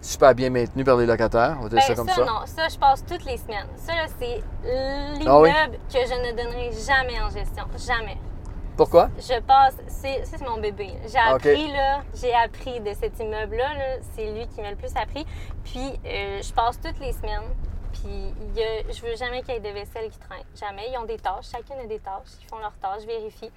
super 0.00 0.34
bien 0.34 0.50
maintenu 0.50 0.84
par 0.84 0.96
les 0.96 1.06
locataires. 1.06 1.56
On 1.60 1.64
va 1.64 1.68
dire 1.68 1.78
Ben, 1.78 1.84
ça 1.86 1.94
comme 1.94 2.08
ça. 2.08 2.24
non, 2.24 2.40
ça, 2.46 2.68
je 2.68 2.78
passe 2.78 3.04
toutes 3.04 3.24
les 3.24 3.36
semaines. 3.36 3.66
Ça, 3.76 3.92
là, 3.94 4.06
c'est 4.18 4.42
l'immeuble 5.18 5.26
Ah 5.26 5.40
oui? 5.40 5.50
que 5.92 5.98
je 5.98 6.14
ne 6.14 6.30
donnerai 6.36 6.70
jamais 6.72 7.20
en 7.20 7.28
gestion. 7.30 7.64
Jamais. 7.86 8.16
Pourquoi? 8.76 9.10
Je 9.18 9.38
passe, 9.40 9.74
c'est 9.88 10.24
ça, 10.24 10.38
c'est 10.38 10.48
mon 10.48 10.58
bébé. 10.58 10.94
J'ai 11.06 11.18
Ah, 11.18 11.34
appris, 11.34 11.70
là, 11.70 12.00
j'ai 12.14 12.32
appris 12.34 12.80
de 12.80 12.94
cet 12.94 13.18
immeuble-là. 13.20 13.74
là, 13.74 13.84
c'est 14.16 14.32
lui 14.32 14.46
qui 14.46 14.62
m'a 14.62 14.70
le 14.70 14.76
plus 14.76 14.96
appris. 14.96 15.26
Puis, 15.64 16.00
euh, 16.06 16.40
je 16.42 16.52
passe 16.52 16.80
toutes 16.80 16.98
les 16.98 17.12
semaines. 17.12 17.42
Puis, 17.92 18.34
y 18.56 18.62
a, 18.62 18.92
je 18.92 19.02
veux 19.02 19.16
jamais 19.16 19.42
qu'il 19.42 19.54
y 19.54 19.56
ait 19.56 19.60
de 19.60 19.68
vaisselle 19.68 20.10
qui 20.10 20.18
traîne. 20.18 20.44
Jamais. 20.58 20.90
Ils 20.92 20.98
ont 20.98 21.04
des 21.04 21.18
tâches. 21.18 21.50
Chacun 21.50 21.80
a 21.82 21.86
des 21.86 21.98
tâches. 21.98 22.38
Ils 22.42 22.48
font 22.48 22.58
leurs 22.58 22.76
tâches. 22.80 23.02
Je 23.02 23.06
vérifie. 23.06 23.50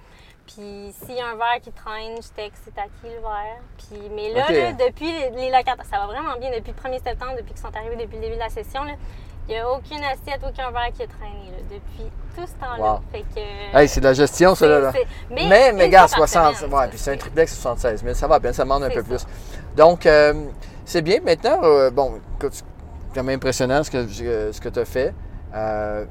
Puis, 0.46 0.94
s'il 1.04 1.14
y 1.16 1.20
a 1.20 1.28
un 1.28 1.36
verre 1.36 1.60
qui 1.62 1.72
traîne, 1.72 2.16
je 2.22 2.28
texte 2.28 2.62
c'est 2.64 2.78
à 2.78 2.84
qui 2.84 3.06
le 3.14 3.20
verre? 3.20 3.60
Puis, 3.78 4.10
mais 4.14 4.32
là, 4.32 4.72
depuis 4.72 5.10
les, 5.10 5.30
les 5.30 5.50
locataires, 5.50 5.86
ça 5.90 5.98
va 5.98 6.06
vraiment 6.06 6.36
bien 6.38 6.50
depuis 6.50 6.72
le 6.72 6.90
1er 6.90 7.02
septembre, 7.02 7.32
depuis 7.38 7.54
qu'ils 7.54 7.62
sont 7.62 7.74
arrivés 7.74 7.96
depuis 7.96 8.16
le 8.16 8.22
début 8.22 8.34
de 8.34 8.40
la 8.40 8.50
session. 8.50 8.82
Il 9.46 9.54
n'y 9.54 9.60
a 9.60 9.70
aucune 9.70 10.02
assiette, 10.02 10.40
aucun 10.42 10.70
verre 10.70 10.90
qui 10.94 11.02
a 11.02 11.06
traîné 11.06 11.50
là, 11.50 11.58
depuis 11.70 12.10
tout 12.34 12.46
ce 12.46 12.52
temps-là. 12.60 12.94
Wow. 12.94 13.00
Fait 13.12 13.24
que, 13.34 13.78
Hey, 13.78 13.88
c'est 13.88 14.00
de 14.00 14.06
la 14.06 14.14
gestion, 14.14 14.54
ça, 14.54 14.66
là. 14.66 14.92
Mais, 15.30 15.72
mais, 15.72 15.90
par 15.90 16.08
60, 16.08 16.56
semaine, 16.56 16.74
ouais, 16.74 16.88
puis 16.88 16.98
c'est 16.98 17.12
un 17.12 17.16
triplex 17.16 17.54
76 17.54 18.02
000, 18.02 18.14
ça 18.14 18.26
va 18.26 18.38
bien, 18.38 18.52
ça 18.54 18.64
demande 18.64 18.84
un 18.84 18.88
peu 18.90 19.02
ça. 19.02 19.08
plus. 19.08 19.26
Donc, 19.76 20.06
euh, 20.06 20.32
c'est 20.86 21.02
bien. 21.02 21.20
Maintenant, 21.22 21.60
euh, 21.62 21.90
bon, 21.90 22.20
écoute, 22.38 22.64
quand 23.14 23.22
même 23.24 23.36
impressionnant 23.36 23.82
ce 23.82 23.90
que, 23.90 24.06
ce 24.52 24.60
que 24.60 24.68
tu 24.68 24.78
as 24.80 24.84
fait. 24.84 25.14
Euh, 25.54 26.04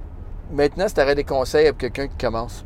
maintenant, 0.52 0.88
si 0.88 0.94
tu 0.94 1.02
aurais 1.02 1.16
des 1.16 1.24
conseils 1.24 1.70
pour 1.72 1.78
quelqu'un 1.80 2.08
qui 2.08 2.18
commence? 2.18 2.66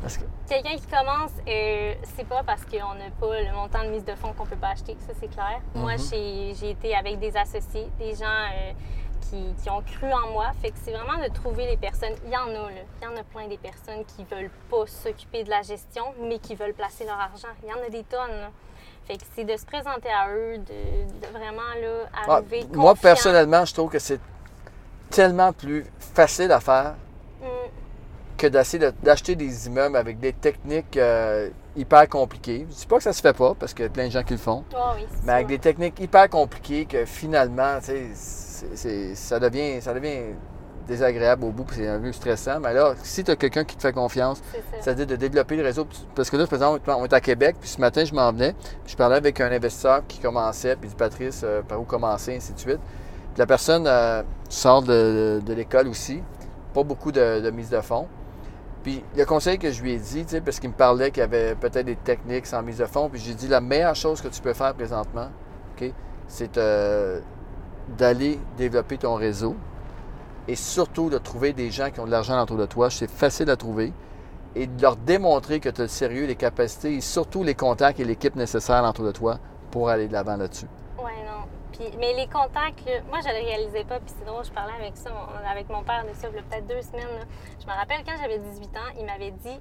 Parce 0.00 0.16
que, 0.16 0.24
Quelqu'un 0.48 0.76
qui 0.76 0.86
commence, 0.86 1.30
euh, 1.48 1.94
c'est 2.16 2.26
pas 2.26 2.42
parce 2.44 2.64
qu'on 2.66 2.76
n'a 2.94 3.10
pas 3.18 3.40
le 3.40 3.54
montant 3.54 3.84
de 3.84 3.88
mise 3.90 4.04
de 4.04 4.14
fonds 4.14 4.32
qu'on 4.36 4.44
peut 4.44 4.56
pas 4.56 4.70
acheter, 4.70 4.96
ça 5.06 5.12
c'est 5.18 5.28
clair. 5.28 5.60
Moi, 5.74 5.92
Mhm. 5.92 5.98
j'ai 6.10 6.54
j'ai 6.58 6.70
été 6.70 6.94
avec 6.94 7.18
des 7.20 7.34
associés, 7.36 7.88
des 7.98 8.14
gens 8.14 8.24
euh, 8.26 8.72
qui, 9.30 9.54
qui 9.62 9.70
ont 9.70 9.82
cru 9.82 10.12
en 10.12 10.30
moi. 10.32 10.46
Fait 10.60 10.70
que 10.70 10.76
c'est 10.84 10.92
vraiment 10.92 11.22
de 11.22 11.28
trouver 11.32 11.66
les 11.66 11.76
personnes. 11.76 12.14
Il 12.26 12.30
y 12.32 12.36
en 12.36 12.48
a, 12.48 12.70
là. 12.70 12.82
Il 13.00 13.04
y 13.04 13.06
en 13.06 13.16
a 13.16 13.22
plein 13.24 13.48
des 13.48 13.56
personnes 13.58 14.04
qui 14.16 14.24
veulent 14.24 14.50
pas 14.70 14.86
s'occuper 14.86 15.44
de 15.44 15.50
la 15.50 15.62
gestion, 15.62 16.04
mais 16.20 16.38
qui 16.38 16.54
veulent 16.54 16.74
placer 16.74 17.04
leur 17.04 17.18
argent. 17.18 17.48
Il 17.62 17.68
y 17.70 17.72
en 17.72 17.84
a 17.86 17.88
des 17.88 18.04
tonnes, 18.04 18.30
là. 18.40 18.50
Fait 19.06 19.16
que 19.16 19.24
c'est 19.34 19.44
de 19.44 19.56
se 19.56 19.64
présenter 19.66 20.08
à 20.10 20.30
eux, 20.30 20.58
de, 20.58 21.26
de 21.26 21.32
vraiment 21.32 21.72
là, 21.80 22.08
ah, 22.14 22.34
arriver 22.34 22.64
moi, 22.72 22.94
personnellement, 22.94 23.64
je 23.64 23.74
trouve 23.74 23.90
que 23.90 23.98
c'est 23.98 24.20
tellement 25.10 25.52
plus 25.52 25.84
facile 25.98 26.52
à 26.52 26.60
faire 26.60 26.94
Mm, 27.42 27.46
que 28.38 28.46
d'essayer 28.46 28.78
de- 28.78 28.94
d'acheter 29.02 29.34
des 29.34 29.66
immeubles 29.66 29.96
avec 29.96 30.20
des 30.20 30.32
techniques 30.32 30.96
euh, 30.96 31.50
hyper 31.74 32.08
compliquées. 32.08 32.64
Je 32.70 32.74
dis 32.76 32.86
pas 32.86 32.98
que 32.98 33.02
ça 33.02 33.12
se 33.12 33.20
fait 33.20 33.36
pas, 33.36 33.54
parce 33.58 33.74
qu'il 33.74 33.84
y 33.84 33.88
a 33.88 33.90
plein 33.90 34.06
de 34.06 34.12
gens 34.12 34.22
qui 34.22 34.34
le 34.34 34.38
font. 34.38 34.64
ah 34.76 34.94
oui, 34.96 35.04
Mais 35.24 35.32
avec 35.32 35.48
des 35.48 35.58
techniques 35.58 35.98
hyper 35.98 36.28
compliquées 36.30 36.86
que 36.86 37.04
finalement, 37.04 37.78
tu 37.80 37.86
sais, 37.86 38.06
c'est- 38.74 39.14
ça, 39.14 39.38
devient, 39.40 39.80
ça 39.80 39.92
devient 39.94 40.34
désagréable 40.86 41.44
au 41.44 41.50
bout, 41.50 41.64
puis 41.64 41.76
c'est 41.76 41.88
un 41.88 42.00
peu 42.00 42.10
stressant. 42.12 42.58
Mais 42.60 42.74
là, 42.74 42.94
si 43.02 43.22
tu 43.22 43.30
as 43.30 43.36
quelqu'un 43.36 43.62
qui 43.64 43.76
te 43.76 43.82
fait 43.82 43.92
confiance, 43.92 44.42
c'est-à-dire 44.80 45.06
de 45.06 45.16
développer 45.16 45.56
le 45.56 45.62
réseau. 45.62 45.86
Parce 46.14 46.28
que 46.28 46.36
là, 46.36 46.46
par 46.46 46.54
exemple, 46.54 46.80
on 46.90 47.04
est 47.04 47.12
à 47.12 47.20
Québec, 47.20 47.56
puis 47.60 47.68
ce 47.68 47.80
matin, 47.80 48.04
je 48.04 48.12
m'en 48.14 48.32
venais, 48.32 48.52
puis 48.84 48.92
je 48.92 48.96
parlais 48.96 49.16
avec 49.16 49.40
un 49.40 49.50
investisseur 49.52 50.02
qui 50.08 50.18
commençait, 50.18 50.74
puis 50.76 50.86
il 50.88 50.90
dit 50.90 50.96
Patrice, 50.96 51.42
euh, 51.44 51.62
par 51.62 51.80
où 51.80 51.84
commencer, 51.84 52.34
ainsi 52.36 52.52
de 52.52 52.58
suite. 52.58 52.80
Puis 52.80 53.38
la 53.38 53.46
personne 53.46 53.84
euh, 53.86 54.22
sort 54.48 54.82
de, 54.82 55.40
de 55.46 55.52
l'école 55.54 55.86
aussi, 55.88 56.20
pas 56.74 56.82
beaucoup 56.82 57.12
de, 57.12 57.40
de 57.40 57.50
mise 57.50 57.70
de 57.70 57.80
fonds. 57.80 58.08
Puis 58.82 59.04
le 59.16 59.24
conseil 59.24 59.58
que 59.58 59.70
je 59.70 59.80
lui 59.80 59.92
ai 59.92 59.98
dit, 59.98 60.24
tu 60.24 60.30
sais, 60.30 60.40
parce 60.40 60.58
qu'il 60.58 60.68
me 60.70 60.74
parlait 60.74 61.12
qu'il 61.12 61.20
y 61.20 61.24
avait 61.24 61.54
peut-être 61.54 61.86
des 61.86 61.94
techniques 61.94 62.46
sans 62.46 62.60
mise 62.62 62.78
de 62.78 62.86
fonds, 62.86 63.08
puis 63.08 63.20
j'ai 63.20 63.34
dit 63.34 63.46
la 63.46 63.60
meilleure 63.60 63.94
chose 63.94 64.20
que 64.20 64.26
tu 64.28 64.40
peux 64.40 64.52
faire 64.52 64.74
présentement, 64.74 65.28
OK, 65.80 65.92
c'est 66.26 66.58
euh, 66.58 67.20
d'aller 67.88 68.38
développer 68.56 68.98
ton 68.98 69.14
réseau 69.14 69.56
et 70.48 70.56
surtout 70.56 71.10
de 71.10 71.18
trouver 71.18 71.52
des 71.52 71.70
gens 71.70 71.90
qui 71.90 72.00
ont 72.00 72.06
de 72.06 72.10
l'argent 72.10 72.40
autour 72.42 72.56
de 72.56 72.66
toi. 72.66 72.90
C'est 72.90 73.10
facile 73.10 73.50
à 73.50 73.56
trouver 73.56 73.92
et 74.54 74.66
de 74.66 74.82
leur 74.82 74.96
démontrer 74.96 75.60
que 75.60 75.68
tu 75.68 75.80
as 75.80 75.84
le 75.84 75.88
sérieux, 75.88 76.26
les 76.26 76.36
capacités 76.36 76.94
et 76.94 77.00
surtout 77.00 77.42
les 77.42 77.54
contacts 77.54 78.00
et 78.00 78.04
l'équipe 78.04 78.36
nécessaire 78.36 78.84
autour 78.84 79.06
de 79.06 79.12
toi 79.12 79.38
pour 79.70 79.88
aller 79.88 80.08
de 80.08 80.12
l'avant 80.12 80.36
là-dessus. 80.36 80.66
Ouais, 80.98 81.24
non. 81.24 81.46
Mais 81.98 82.12
les 82.12 82.26
contacts, 82.26 82.86
moi, 83.08 83.18
je 83.22 83.28
le 83.28 83.44
réalisais 83.44 83.84
pas. 83.84 83.98
Puis 83.98 84.14
c'est 84.18 84.26
drôle, 84.26 84.44
je 84.44 84.52
parlais 84.52 84.74
avec 84.78 84.96
ça, 84.96 85.10
avec 85.50 85.68
mon 85.68 85.82
père 85.82 86.04
de 86.04 86.14
ça, 86.14 86.28
il 86.30 86.36
y 86.36 86.38
a 86.38 86.42
peut-être 86.42 86.66
deux 86.66 86.82
semaines. 86.82 87.26
Je 87.60 87.66
me 87.66 87.72
rappelle 87.72 88.04
quand 88.04 88.16
j'avais 88.20 88.38
18 88.38 88.64
ans, 88.76 88.92
il 88.98 89.06
m'avait 89.06 89.30
dit, 89.30 89.58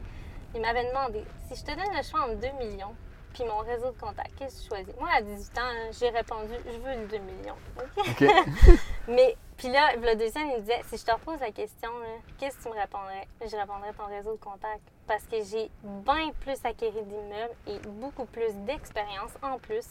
il 0.53 0.62
m'avait 0.62 0.88
demandé 0.89 1.23
si 1.47 1.60
je 1.60 1.63
te 1.63 1.71
donne 1.71 1.95
le 1.95 2.03
choix 2.03 2.21
entre 2.21 2.39
2 2.39 2.47
millions 2.65 2.93
puis 3.34 3.44
mon 3.46 3.60
réseau 3.60 3.91
de 3.91 4.00
contacts, 4.00 4.36
qu'est-ce 4.38 4.58
que 4.58 4.62
tu 4.63 4.67
choisis? 4.67 4.94
Moi, 5.00 5.10
à 5.15 5.22
18 5.22 5.58
ans, 5.58 5.62
là, 5.62 5.91
j'ai 5.98 6.10
répondu, 6.10 6.54
je 6.65 6.78
veux 6.78 7.02
le 7.02 7.08
2 7.08 7.17
millions. 7.20 7.56
OK? 7.78 8.26
Mais, 9.08 9.36
puis 9.58 9.70
là, 9.70 9.96
le 9.96 10.15
deuxième, 10.15 10.50
il 10.50 10.56
me 10.56 10.60
disait, 10.60 10.82
si 10.89 10.98
je 10.98 11.06
te 11.06 11.12
repose 11.12 11.39
la 11.39 11.52
question, 11.52 11.89
qu'est-ce 12.38 12.58
que 12.58 12.63
tu 12.63 12.70
me 12.70 12.80
répondrais? 12.80 13.28
Je 13.41 13.56
répondrais 13.56 13.94
ton 13.94 14.06
réseau 14.08 14.34
de 14.34 14.39
contacts. 14.39 14.82
Parce 15.08 15.24
que 15.24 15.38
j'ai 15.44 15.70
bien 15.84 16.32
plus 16.41 16.58
acquéri 16.63 17.02
d'immeubles 17.04 17.56
et 17.67 17.80
beaucoup 17.88 18.26
plus 18.26 18.54
d'expérience 18.65 19.32
en 19.41 19.58
plus 19.60 19.86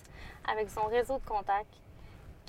avec 0.51 0.71
son 0.71 0.87
réseau 0.87 1.19
de 1.19 1.29
contacts 1.29 1.75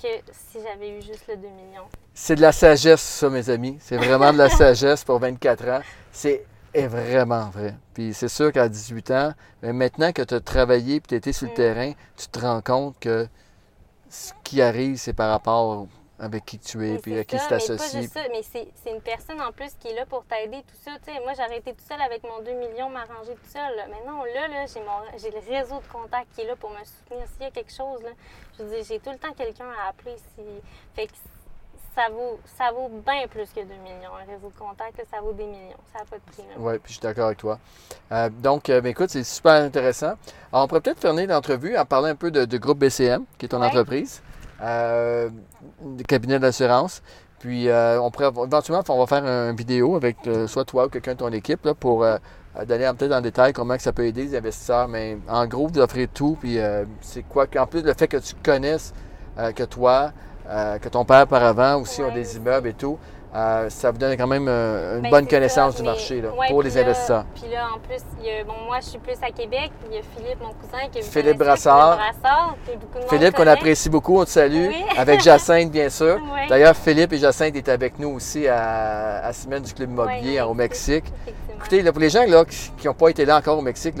que 0.00 0.08
si 0.32 0.58
j'avais 0.62 0.98
eu 0.98 1.02
juste 1.02 1.26
le 1.28 1.36
2 1.36 1.48
millions. 1.48 1.88
C'est 2.14 2.34
de 2.34 2.40
la 2.40 2.52
sagesse, 2.52 3.00
ça, 3.00 3.30
mes 3.30 3.48
amis. 3.48 3.76
C'est 3.80 3.96
vraiment 3.96 4.32
de 4.32 4.38
la 4.38 4.48
sagesse 4.50 5.04
pour 5.04 5.18
24 5.18 5.68
ans. 5.68 5.80
C'est 6.10 6.44
est 6.74 6.86
vraiment 6.86 7.50
vrai. 7.50 7.74
Puis 7.94 8.14
c'est 8.14 8.28
sûr 8.28 8.52
qu'à 8.52 8.68
18 8.68 9.10
ans, 9.10 9.32
mais 9.62 9.72
maintenant 9.72 10.12
que 10.12 10.22
tu 10.22 10.34
as 10.34 10.40
travaillé 10.40 10.96
et 10.96 11.00
tu 11.00 11.14
été 11.14 11.32
sur 11.32 11.48
le 11.48 11.54
terrain, 11.54 11.92
tu 12.16 12.28
te 12.28 12.38
rends 12.38 12.62
compte 12.62 12.98
que 12.98 13.26
ce 14.08 14.32
qui 14.44 14.60
arrive, 14.60 14.96
c'est 14.96 15.12
par 15.12 15.30
rapport 15.30 15.86
avec 16.18 16.44
qui 16.44 16.58
tu 16.58 16.88
es 16.88 16.98
puis 16.98 17.18
à 17.18 17.24
qui 17.24 17.36
tu 17.36 17.48
t'associes. 17.48 18.08
mais 18.30 18.42
c'est 18.42 18.90
une 18.90 19.00
personne 19.00 19.40
en 19.40 19.50
plus 19.50 19.74
qui 19.80 19.88
est 19.88 19.94
là 19.94 20.06
pour 20.06 20.24
t'aider, 20.24 20.62
tout 20.62 20.76
ça. 20.84 20.92
Tu 21.04 21.12
sais, 21.12 21.20
moi, 21.20 21.32
j'aurais 21.36 21.58
été 21.58 21.72
toute 21.72 21.86
seule 21.86 22.00
avec 22.00 22.22
mon 22.22 22.40
2 22.42 22.52
millions, 22.52 22.88
m'arranger 22.90 23.34
tout 23.34 23.50
seul. 23.50 23.76
là. 23.76 23.86
Mais 23.88 24.06
non, 24.06 24.22
là, 24.24 24.46
là 24.46 24.66
j'ai 25.16 25.30
le 25.30 25.38
réseau 25.38 25.80
de 25.80 25.92
contacts 25.92 26.32
qui 26.34 26.42
est 26.42 26.46
là 26.46 26.54
pour 26.54 26.70
me 26.70 26.84
soutenir. 26.84 27.26
S'il 27.26 27.42
y 27.42 27.46
a 27.46 27.50
quelque 27.50 27.72
chose, 27.72 28.02
là, 28.02 28.10
je 28.56 28.62
veux 28.62 28.70
dire, 28.70 28.84
j'ai 28.88 29.00
tout 29.00 29.10
le 29.10 29.18
temps 29.18 29.32
quelqu'un 29.32 29.68
à 29.82 29.88
appeler. 29.88 30.16
Si... 30.16 30.42
Fait 30.94 31.08
que 31.08 31.12
ça 31.94 32.08
vaut, 32.10 32.38
ça 32.58 32.70
vaut 32.72 32.88
bien 33.04 33.26
plus 33.28 33.48
que 33.50 33.60
2 33.60 33.66
millions. 33.82 34.10
Un 34.20 34.30
réseau 34.30 34.48
de 34.48 34.58
contacts, 34.58 34.96
là, 34.98 35.04
ça 35.10 35.20
vaut 35.20 35.32
des 35.32 35.44
millions. 35.44 35.76
Ça 35.92 35.98
n'a 36.00 36.04
pas 36.06 36.16
de 36.16 36.22
prix. 36.32 36.42
Oui, 36.58 36.74
puis 36.78 36.92
je 36.92 36.92
suis 36.92 37.00
d'accord 37.02 37.26
avec 37.26 37.38
toi. 37.38 37.58
Euh, 38.12 38.30
donc, 38.30 38.70
euh, 38.70 38.80
ben, 38.80 38.90
écoute, 38.90 39.10
c'est 39.10 39.24
super 39.24 39.62
intéressant. 39.62 40.14
Alors, 40.52 40.64
on 40.64 40.68
pourrait 40.68 40.80
peut-être 40.80 41.00
finir 41.06 41.28
l'entrevue 41.28 41.76
en 41.76 41.84
parlant 41.84 42.08
un 42.08 42.14
peu 42.14 42.30
de, 42.30 42.44
de 42.44 42.58
groupe 42.58 42.78
BCM, 42.78 43.24
qui 43.38 43.46
est 43.46 43.48
ton 43.50 43.60
Ouais. 43.60 43.66
entreprise, 43.66 44.22
euh, 44.62 45.28
du 45.82 46.04
cabinet 46.04 46.38
d'assurance. 46.38 47.02
Puis, 47.40 47.68
euh, 47.68 48.00
on 48.00 48.10
pourrait 48.10 48.28
éventuellement, 48.46 48.82
on 48.88 48.98
va 48.98 49.06
faire 49.06 49.24
une 49.26 49.56
vidéo 49.56 49.96
avec 49.96 50.16
soit 50.46 50.64
toi 50.64 50.86
ou 50.86 50.88
quelqu'un 50.88 51.12
de 51.14 51.18
ton 51.18 51.32
équipe 51.32 51.64
là, 51.64 51.74
pour 51.74 52.06
donner 52.66 52.86
un 52.86 52.94
peut-être 52.94 53.12
en 53.12 53.20
détail 53.20 53.52
comment 53.52 53.76
que 53.76 53.82
ça 53.82 53.92
peut 53.92 54.06
aider 54.06 54.22
les 54.24 54.36
investisseurs. 54.36 54.86
Mais 54.86 55.18
en 55.28 55.44
gros, 55.46 55.66
vous 55.66 55.80
offrez 55.80 56.06
tout. 56.06 56.36
Puis, 56.40 56.58
c'est 57.00 57.22
quoi 57.24 57.46
En 57.58 57.66
plus, 57.66 57.82
le 57.82 57.92
fait 57.94 58.06
que 58.06 58.18
tu 58.18 58.34
connaisses 58.36 58.94
que 59.56 59.64
toi, 59.64 60.12
euh, 60.48 60.78
que 60.78 60.88
ton 60.88 61.04
père 61.04 61.26
par 61.26 61.42
avant 61.44 61.76
aussi 61.80 62.02
ont 62.02 62.12
des 62.12 62.36
immeubles 62.36 62.68
et 62.68 62.72
tout, 62.74 62.98
euh, 63.34 63.70
ça 63.70 63.90
vous 63.90 63.96
donne 63.96 64.14
quand 64.16 64.26
même 64.26 64.46
euh, 64.46 64.96
une 64.96 65.02
Ben, 65.04 65.10
bonne 65.10 65.26
connaissance 65.26 65.72
ça, 65.72 65.76
du 65.78 65.82
mais- 65.84 65.88
marché 65.92 66.20
là, 66.20 66.28
ouais, 66.38 66.48
pour 66.48 66.62
les 66.62 66.70
là- 66.70 66.82
investisseurs. 66.82 67.24
Puis 67.34 67.50
là, 67.50 67.66
en 67.74 67.78
plus, 67.78 68.02
il 68.20 68.26
y 68.26 68.30
a- 68.30 68.44
bon, 68.44 68.52
moi, 68.66 68.78
je 68.80 68.86
suis 68.88 68.98
plus 68.98 69.16
à 69.22 69.30
Québec. 69.30 69.70
Il 69.88 69.96
y 69.96 69.98
a 69.98 70.02
Philippe, 70.14 70.38
mon 70.42 70.52
cousin, 70.52 70.86
qui 70.92 70.98
est 70.98 71.02
Philippe 71.02 71.38
Brassard. 71.38 71.98
Philippe 71.98 72.20
Brassard, 72.22 72.56
beaucoup 72.80 72.98
de 73.04 73.08
Philippe, 73.08 73.34
qu'on 73.34 73.46
apprécie 73.46 73.88
beaucoup, 73.88 74.20
on 74.20 74.24
te 74.24 74.30
salue. 74.30 74.66
Oui. 74.68 74.84
Avec 74.98 75.20
Jacinthe, 75.22 75.70
bien 75.70 75.88
sûr. 75.88 76.18
Oui. 76.34 76.40
D'ailleurs, 76.48 76.76
Philippe 76.76 77.12
et 77.14 77.18
Jacinthe 77.18 77.56
étaient 77.56 77.70
avec 77.72 77.98
nous 77.98 78.10
aussi 78.10 78.46
à, 78.48 79.24
à 79.24 79.32
Semaine 79.32 79.62
du 79.62 79.72
Club 79.72 79.90
Immobilier 79.90 80.40
au 80.42 80.52
Mexique. 80.54 81.04
Écoutez, 81.56 81.80
là, 81.80 81.92
pour 81.92 82.00
les 82.02 82.10
gens 82.10 82.26
là, 82.26 82.44
qui 82.44 82.86
n'ont 82.86 82.92
pas 82.94 83.08
été 83.08 83.24
là 83.24 83.38
encore 83.38 83.58
au 83.58 83.62
Mexique, 83.62 83.94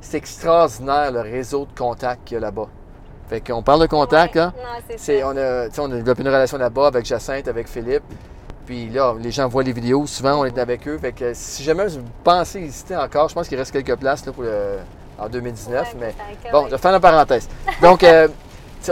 c'est 0.00 0.16
extraordinaire 0.16 1.12
le 1.12 1.20
réseau 1.20 1.66
de 1.66 1.76
contacts 1.78 2.24
qu'il 2.24 2.36
y 2.36 2.38
a 2.38 2.40
là-bas. 2.40 2.68
Fait 3.28 3.40
qu'on 3.40 3.62
parle 3.62 3.82
de 3.82 3.86
contacts, 3.86 4.36
Ouais. 4.36 4.40
hein. 4.40 4.52
Non, 4.56 4.94
c'est 4.96 5.22
on, 5.22 5.36
a, 5.36 5.68
on 5.78 5.92
a 5.92 5.96
développé 5.96 6.22
une 6.22 6.28
relation 6.28 6.56
là-bas 6.58 6.86
avec 6.88 7.04
Jacinthe, 7.04 7.46
avec 7.48 7.68
Philippe. 7.68 8.02
Puis 8.66 8.88
là, 8.90 9.14
les 9.18 9.30
gens 9.30 9.48
voient 9.48 9.62
les 9.62 9.72
vidéos, 9.72 10.06
souvent 10.06 10.40
on 10.40 10.44
est 10.44 10.58
avec 10.58 10.86
eux. 10.88 10.98
Fait 10.98 11.12
que 11.12 11.32
si 11.34 11.62
jamais 11.62 11.86
vous 11.86 12.00
pensez 12.24 12.58
hésiter 12.60 12.96
encore, 12.96 13.28
je 13.28 13.34
pense 13.34 13.48
qu'il 13.48 13.58
reste 13.58 13.72
quelques 13.72 13.96
places 13.96 14.24
là, 14.26 14.32
pour 14.32 14.42
le- 14.44 14.78
en 15.18 15.28
2019. 15.28 15.94
Ouais, 15.94 15.98
mais 16.00 16.50
bon, 16.52 16.66
je 16.66 16.72
vais 16.72 16.78
faire 16.78 16.92
la 16.92 17.00
parenthèse. 17.00 17.48
Donc, 17.82 18.04
euh, 18.04 18.28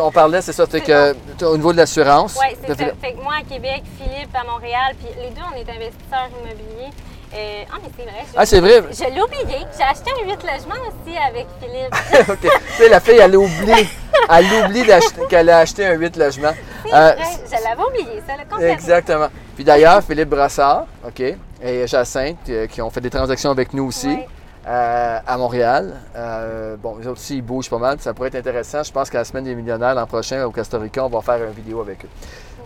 on 0.01 0.11
parlait, 0.11 0.41
c'est 0.43 0.53
ça, 0.53 0.65
c'est 0.69 0.81
que 0.81 1.15
au 1.45 1.57
niveau 1.57 1.73
de 1.73 1.77
l'assurance. 1.79 2.39
Oui, 2.41 2.57
c'est 2.61 2.69
ça. 2.69 2.75
Fait 3.01 3.13
que 3.13 3.23
moi 3.23 3.35
à 3.41 3.43
Québec, 3.43 3.83
Philippe 3.99 4.35
à 4.35 4.45
Montréal, 4.51 4.95
puis 4.99 5.09
les 5.23 5.31
deux, 5.31 5.43
on 5.51 5.55
est 5.57 5.61
investisseurs 5.71 6.29
immobiliers. 6.41 6.91
Euh, 7.35 7.65
ah, 7.71 7.77
mais 7.83 7.91
c'est 7.97 8.03
vrai. 8.05 8.25
je- 8.33 8.35
Ah, 8.37 8.47
c'est 8.47 8.61
vrai? 8.61 8.83
Je 8.93 9.15
l'ai 9.15 9.21
oublié. 9.21 9.59
J'ai 9.77 9.83
acheté 9.83 10.11
un 10.11 10.27
8 10.27 10.39
logements 10.43 10.83
aussi 10.89 11.17
avec 11.19 11.47
Philippe. 11.61 12.29
OK. 12.31 12.41
Tu 12.41 12.73
sais, 12.83 12.89
la 12.89 13.01
fille, 13.01 13.19
elle 13.19 13.37
oublie, 13.37 13.89
elle 14.31 14.65
oublie 14.67 14.85
qu'elle 15.29 15.51
a 15.51 15.59
acheté 15.59 15.87
un 15.87 15.95
8 15.95 16.17
logements. 16.17 16.49
Euh, 16.87 16.91
vrai. 16.91 17.17
Je 17.47 17.65
l'avais 17.65 17.83
oublié, 17.83 18.23
ça, 18.27 18.35
le 18.37 18.43
complètement. 18.49 18.75
Exactement. 18.75 19.27
Puis 19.55 19.65
d'ailleurs, 19.65 20.03
Philippe 20.03 20.29
Brassard, 20.29 20.87
OK, 21.07 21.21
et 21.21 21.87
Jacinthe, 21.87 22.37
euh, 22.51 22.67
qui 22.67 22.83
ont 22.83 22.91
fait 22.91 23.01
des 23.01 23.11
transactions 23.11 23.51
avec 23.51 23.73
nous 23.73 23.85
aussi 23.87 24.09
Ouais. 24.09 24.29
euh, 24.69 25.19
à 25.27 25.37
Montréal. 25.39 25.95
Euh, 26.15 26.77
bon, 26.77 26.97
les 27.01 27.07
autres 27.07 27.21
aussi, 27.21 27.37
ils 27.39 27.43
bougent 27.43 27.71
pas 27.71 27.79
mal. 27.79 27.97
Ça 28.01 28.13
pourrait 28.15 28.29
être 28.29 28.35
intéressant. 28.37 28.83
Je 28.83 28.93
pense 28.93 29.09
qu'à 29.11 29.19
la 29.19 29.25
semaine 29.25 29.45
des 29.45 29.55
millionnaires, 29.55 29.95
l'an 29.95 30.07
prochain, 30.07 30.45
au 30.45 30.51
Costa 30.51 30.79
Rica, 30.79 31.05
on 31.05 31.09
va 31.09 31.21
faire 31.23 31.43
une 31.45 31.53
vidéo 31.55 31.81
avec 31.81 32.05
eux. 32.05 32.09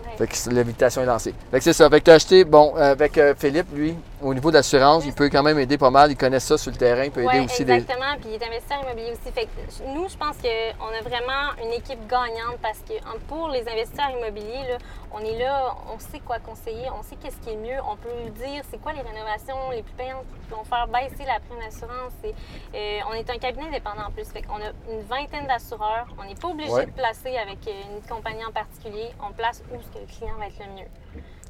Ouais. 0.05 0.17
Fait 0.17 0.27
que 0.27 0.53
l'invitation 0.53 1.01
est 1.01 1.05
lancée. 1.05 1.33
Fait 1.51 1.57
que 1.59 1.63
c'est 1.63 1.73
ça. 1.73 1.89
Fait 1.89 1.99
que 1.99 2.05
tu 2.05 2.11
as 2.11 2.15
acheté, 2.15 2.43
bon, 2.43 2.73
euh, 2.75 2.91
avec 2.91 3.19
Philippe, 3.39 3.67
lui, 3.73 3.95
au 4.21 4.33
niveau 4.33 4.49
de 4.51 4.55
l'assurance, 4.55 5.03
il 5.05 5.13
peut 5.13 5.29
quand 5.29 5.43
même 5.43 5.57
aider 5.59 5.77
pas 5.77 5.89
mal. 5.89 6.11
Il 6.11 6.17
connaît 6.17 6.39
ça 6.39 6.57
sur 6.57 6.71
le 6.71 6.77
terrain. 6.77 7.03
Il 7.05 7.11
peut 7.11 7.23
aider 7.23 7.39
aussi 7.45 7.65
des. 7.65 7.73
exactement. 7.73 8.15
Puis 8.19 8.29
il 8.33 8.41
est 8.41 8.45
investisseur 8.45 8.81
immobilier 8.83 9.11
aussi. 9.11 9.31
Fait 9.31 9.45
que 9.45 9.87
nous, 9.93 10.07
je 10.09 10.17
pense 10.17 10.37
qu'on 10.37 10.87
a 10.87 11.01
vraiment 11.01 11.53
une 11.63 11.71
équipe 11.73 12.05
gagnante 12.07 12.57
parce 12.61 12.79
que 12.79 12.93
pour 13.27 13.49
les 13.49 13.61
investisseurs 13.67 14.11
immobiliers, 14.11 14.67
là, 14.69 14.77
on 15.13 15.19
est 15.19 15.37
là, 15.37 15.75
on 15.93 15.99
sait 15.99 16.19
quoi 16.19 16.39
conseiller, 16.39 16.87
on 16.97 17.03
sait 17.03 17.15
qu'est-ce 17.21 17.37
qui 17.37 17.49
est 17.49 17.57
mieux, 17.57 17.79
on 17.89 17.95
peut 17.97 18.09
dire 18.39 18.63
c'est 18.71 18.81
quoi 18.81 18.93
les 18.93 19.01
rénovations 19.01 19.55
les 19.71 19.83
plus 19.83 19.93
payantes 19.93 20.25
qui 20.45 20.49
vont 20.55 20.63
faire 20.63 20.87
baisser 20.87 21.25
la 21.25 21.39
prime 21.39 21.59
d'assurance. 21.59 22.13
Euh, 22.23 22.99
on 23.09 23.13
est 23.13 23.29
un 23.29 23.37
cabinet 23.37 23.67
indépendant 23.67 24.07
en 24.07 24.11
plus. 24.11 24.25
Fait 24.29 24.41
qu'on 24.41 24.55
a 24.55 24.71
une 24.91 25.01
vingtaine 25.09 25.47
d'assureurs. 25.47 26.07
On 26.19 26.23
n'est 26.23 26.35
pas 26.35 26.47
obligé 26.47 26.71
Ouais. 26.71 26.85
de 26.85 26.91
placer 26.91 27.35
avec 27.37 27.67
euh, 27.67 27.71
une 27.95 28.01
compagnie 28.07 28.45
en 28.45 28.51
particulier. 28.51 29.09
On 29.27 29.33
place 29.33 29.61
où 29.73 29.81
ce 29.81 29.87
que 29.89 29.99
le 29.99 30.05
client 30.05 30.33
va 30.39 30.47
être 30.47 30.59
le 30.59 30.73
mieux. 30.81 30.87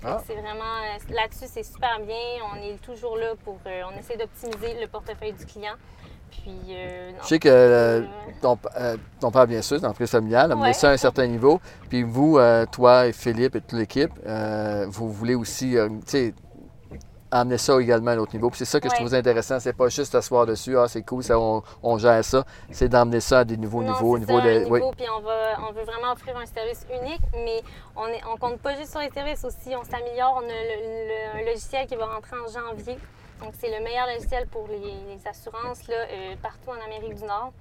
Ah. 0.04 0.22
C'est 0.26 0.34
vraiment 0.34 0.54
euh, 0.62 1.14
là-dessus, 1.14 1.46
c'est 1.48 1.64
super 1.64 2.00
bien. 2.00 2.16
On 2.52 2.56
est 2.62 2.78
toujours 2.82 3.18
là 3.18 3.34
pour. 3.44 3.60
euh, 3.68 3.82
on 3.94 4.00
essaie 4.00 4.18
d'optimiser 4.18 4.80
le 4.82 4.88
portefeuille 4.88 5.34
du 5.34 5.46
client. 5.46 5.74
Puis. 6.32 6.52
euh, 6.70 7.12
non, 7.12 7.18
Je 7.24 7.28
sais 7.28 7.40
que 7.40 7.50
euh, 7.50 8.02
ton, 8.42 8.58
euh, 8.80 8.98
ton 9.20 9.32
père, 9.32 9.46
bien 9.48 9.62
sûr, 9.62 9.78
c'est 9.78 9.84
l'entreprise 9.84 10.10
familiale, 10.12 10.52
amener 10.52 10.68
Ouais. 10.68 10.74
ça 10.74 10.90
à 10.90 10.94
un 10.94 10.98
certain 10.98 11.28
niveau. 11.28 11.60
Puis 11.90 12.04
vous, 12.04 12.40
toi 12.72 13.08
et 13.08 13.14
Philippe 13.14 13.56
et 13.56 13.62
toute 13.62 13.78
l'équipe, 13.78 14.12
vous 14.88 15.12
voulez 15.12 15.36
aussi, 15.36 15.76
tu 15.76 16.00
sais, 16.06 16.34
amener 17.32 17.58
ça 17.58 17.80
également 17.82 18.12
à 18.12 18.16
l'autre 18.16 18.34
niveau. 18.36 18.50
Puis 18.50 18.60
c'est 18.60 18.66
ça 18.66 18.80
que 18.80 18.90
je 18.90 18.96
trouve 18.96 19.14
intéressant. 19.14 19.60
C'est 19.60 19.74
pas 19.74 19.88
juste 19.90 20.12
t'asseoir 20.12 20.46
dessus, 20.46 20.78
ah, 20.78 20.88
c'est 20.88 21.02
cool, 21.04 21.24
ça, 21.24 21.40
on, 21.40 21.64
on 21.82 21.98
gère 21.98 22.24
ça. 22.24 22.44
C'est 22.72 22.90
d'emmener 22.90 23.22
ça 23.22 23.40
à 23.40 23.44
des 23.46 23.58
nouveaux 23.58 23.82
non, 23.84 23.94
niveaux. 23.94 24.16
au 24.16 24.20
niveau 24.20 24.40
ça, 24.40 24.46
de, 24.46 24.66
oui. 24.70 24.82
Puis 24.98 25.06
on, 25.18 25.22
va, 25.22 25.58
on 25.68 25.72
veut 25.72 25.84
vraiment 25.84 26.12
offrir 26.12 26.38
un 26.38 26.46
service 26.46 26.86
unique, 27.02 27.22
mais 27.34 27.62
on 27.96 28.08
ne 28.08 28.14
on 28.34 28.38
compte 28.38 28.60
pas 28.60 28.76
juste 28.76 28.92
sur 28.92 29.00
les 29.00 29.10
services 29.10 29.44
aussi. 29.46 29.76
On 29.76 29.84
s'améliore. 29.84 30.34
On 30.44 30.44
a 30.44 30.52
le, 30.52 31.38
le- 31.38 31.42
un 31.42 31.46
logiciel 31.46 31.88
qui 31.88 31.96
va 31.96 32.06
rentrer 32.06 32.36
en 32.38 32.48
janvier. 32.52 32.98
Donc, 33.42 33.54
c'est 33.60 33.76
le 33.76 33.84
meilleur 33.84 34.06
logiciel 34.08 34.46
pour 34.48 34.68
les, 34.68 34.78
les 34.78 35.28
assurances 35.28 35.88
là, 35.88 35.96
euh, 35.96 36.36
partout 36.44 36.70
en 36.70 36.86
Amérique 36.86 37.16
du 37.16 37.24
Nord. 37.24 37.52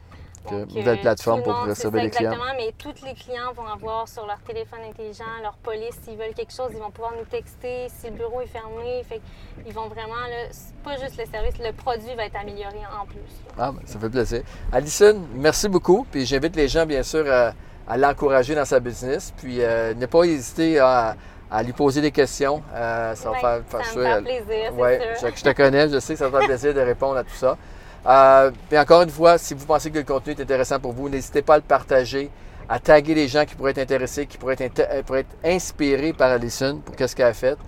Donc, 0.51 0.73
nouvelle 0.75 0.99
euh, 0.99 1.03
plateforme 1.03 1.43
pour 1.43 1.53
monde, 1.53 1.69
recevoir 1.69 2.03
les 2.03 2.11
clients. 2.11 2.33
Exactement, 2.33 2.55
mais 2.57 2.73
tous 2.79 3.05
les 3.05 3.15
clients 3.15 3.53
vont 3.55 3.67
avoir 3.67 4.09
sur 4.09 4.27
leur 4.27 4.39
téléphone 4.41 4.81
intelligent, 4.89 5.25
leur 5.43 5.55
police, 5.59 5.99
s'ils 6.03 6.17
veulent 6.17 6.35
quelque 6.35 6.53
chose, 6.53 6.69
ils 6.73 6.79
vont 6.79 6.91
pouvoir 6.91 7.13
nous 7.19 7.25
texter, 7.27 7.89
si 7.89 8.07
le 8.09 8.17
bureau 8.17 8.41
est 8.41 8.47
fermé. 8.47 9.03
Fait 9.09 9.21
ils 9.67 9.73
vont 9.73 9.89
vraiment, 9.89 10.15
là, 10.15 10.49
pas 10.83 10.97
juste 10.97 11.19
le 11.19 11.27
service, 11.31 11.59
le 11.59 11.73
produit 11.73 12.15
va 12.17 12.25
être 12.25 12.37
amélioré 12.37 12.79
en 13.01 13.05
plus. 13.05 13.19
Ah, 13.59 13.73
ben, 13.73 13.81
ça 13.85 13.99
fait 13.99 14.09
plaisir. 14.09 14.43
Alison, 14.73 15.21
merci 15.35 15.69
beaucoup. 15.69 16.07
Puis 16.11 16.25
j'invite 16.25 16.57
les 16.57 16.69
gens, 16.69 16.87
bien 16.87 17.03
sûr, 17.03 17.31
à, 17.31 17.53
à 17.87 17.97
l'encourager 17.99 18.55
dans 18.55 18.65
sa 18.65 18.81
business. 18.81 19.35
Puis 19.37 19.63
euh, 19.63 19.93
ne 19.95 20.07
pas 20.07 20.25
hésiter 20.25 20.79
à, 20.79 21.17
à 21.51 21.63
lui 21.63 21.73
poser 21.75 22.01
des 22.01 22.13
questions. 22.13 22.63
Euh, 22.73 23.15
ça 23.15 23.25
va 23.31 23.33
Ouais, 23.33 23.41
faire, 23.41 23.61
ça 23.69 23.79
faire 23.79 23.79
me 23.81 23.85
sûr, 23.85 24.15
fait 24.17 24.23
plaisir, 24.45 24.79
Ouais, 24.79 25.15
sûr. 25.19 25.29
je, 25.31 25.37
je 25.37 25.43
te 25.45 25.51
connais, 25.53 25.89
je 25.91 25.99
sais 25.99 26.15
que 26.15 26.19
ça 26.19 26.29
va 26.29 26.39
faire 26.39 26.49
plaisir 26.49 26.73
de 26.75 26.81
répondre 26.81 27.19
à 27.19 27.25
tout 27.25 27.35
ça. 27.35 27.59
Euh, 28.07 28.51
puis 28.69 28.79
encore 28.79 29.03
une 29.03 29.11
fois, 29.11 29.37
si 29.39 29.55
vous 29.55 29.67
pensez 29.67 29.91
que 29.91 29.99
le 29.99 30.05
contenu 30.05 30.33
est 30.33 30.41
intéressant 30.41 30.79
pour 30.81 30.93
vous, 30.93 31.09
n'hésitez 31.09 31.43
pas 31.43 31.55
à 31.55 31.57
le 31.59 31.63
partager, 31.63 32.31
à 32.69 32.79
taguer 32.79 33.15
les 33.15 33.29
gens 33.29 33.45
qui 33.45 33.55
pourraient 33.55 33.73
être 33.73 33.79
intéressés, 33.79 34.27
qui 34.27 34.39
pourraient 34.39 34.57
être, 34.59 34.81
euh, 34.91 35.03
pourraient 35.03 35.21
être 35.21 35.37
inspirés 35.45 36.13
par 36.13 36.31
Alison 36.31 36.81
pour 36.85 36.97
qu'est-ce 36.97 37.15
qu'elle 37.15 37.27
a 37.27 37.35
fait. 37.35 37.59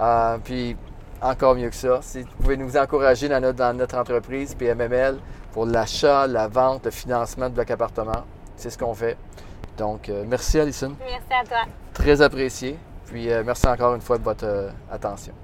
Euh, 0.00 0.38
puis 0.42 0.76
encore 1.20 1.54
mieux 1.54 1.68
que 1.68 1.74
ça, 1.76 1.98
si 2.02 2.22
vous 2.22 2.28
pouvez 2.42 2.56
nous 2.56 2.76
encourager 2.76 3.28
dans 3.28 3.40
notre, 3.40 3.58
dans 3.58 3.76
notre 3.76 3.96
entreprise 3.98 4.54
PMML 4.54 5.18
pour 5.52 5.66
l'achat, 5.66 6.26
la 6.26 6.48
vente, 6.48 6.84
le 6.84 6.90
financement 6.90 7.48
de 7.48 7.54
bloc 7.54 7.70
appartement, 7.70 8.24
c'est 8.56 8.70
ce 8.70 8.78
qu'on 8.78 8.94
fait. 8.94 9.16
Donc, 9.76 10.08
euh, 10.08 10.24
merci 10.26 10.58
Alison, 10.60 10.94
Merci 11.00 11.22
à 11.30 11.44
toi. 11.46 11.58
très 11.92 12.20
apprécié. 12.22 12.78
Puis 13.06 13.28
merci 13.44 13.66
encore 13.66 13.94
une 13.94 14.00
fois 14.00 14.16
de 14.16 14.22
votre 14.22 14.70
attention. 14.90 15.34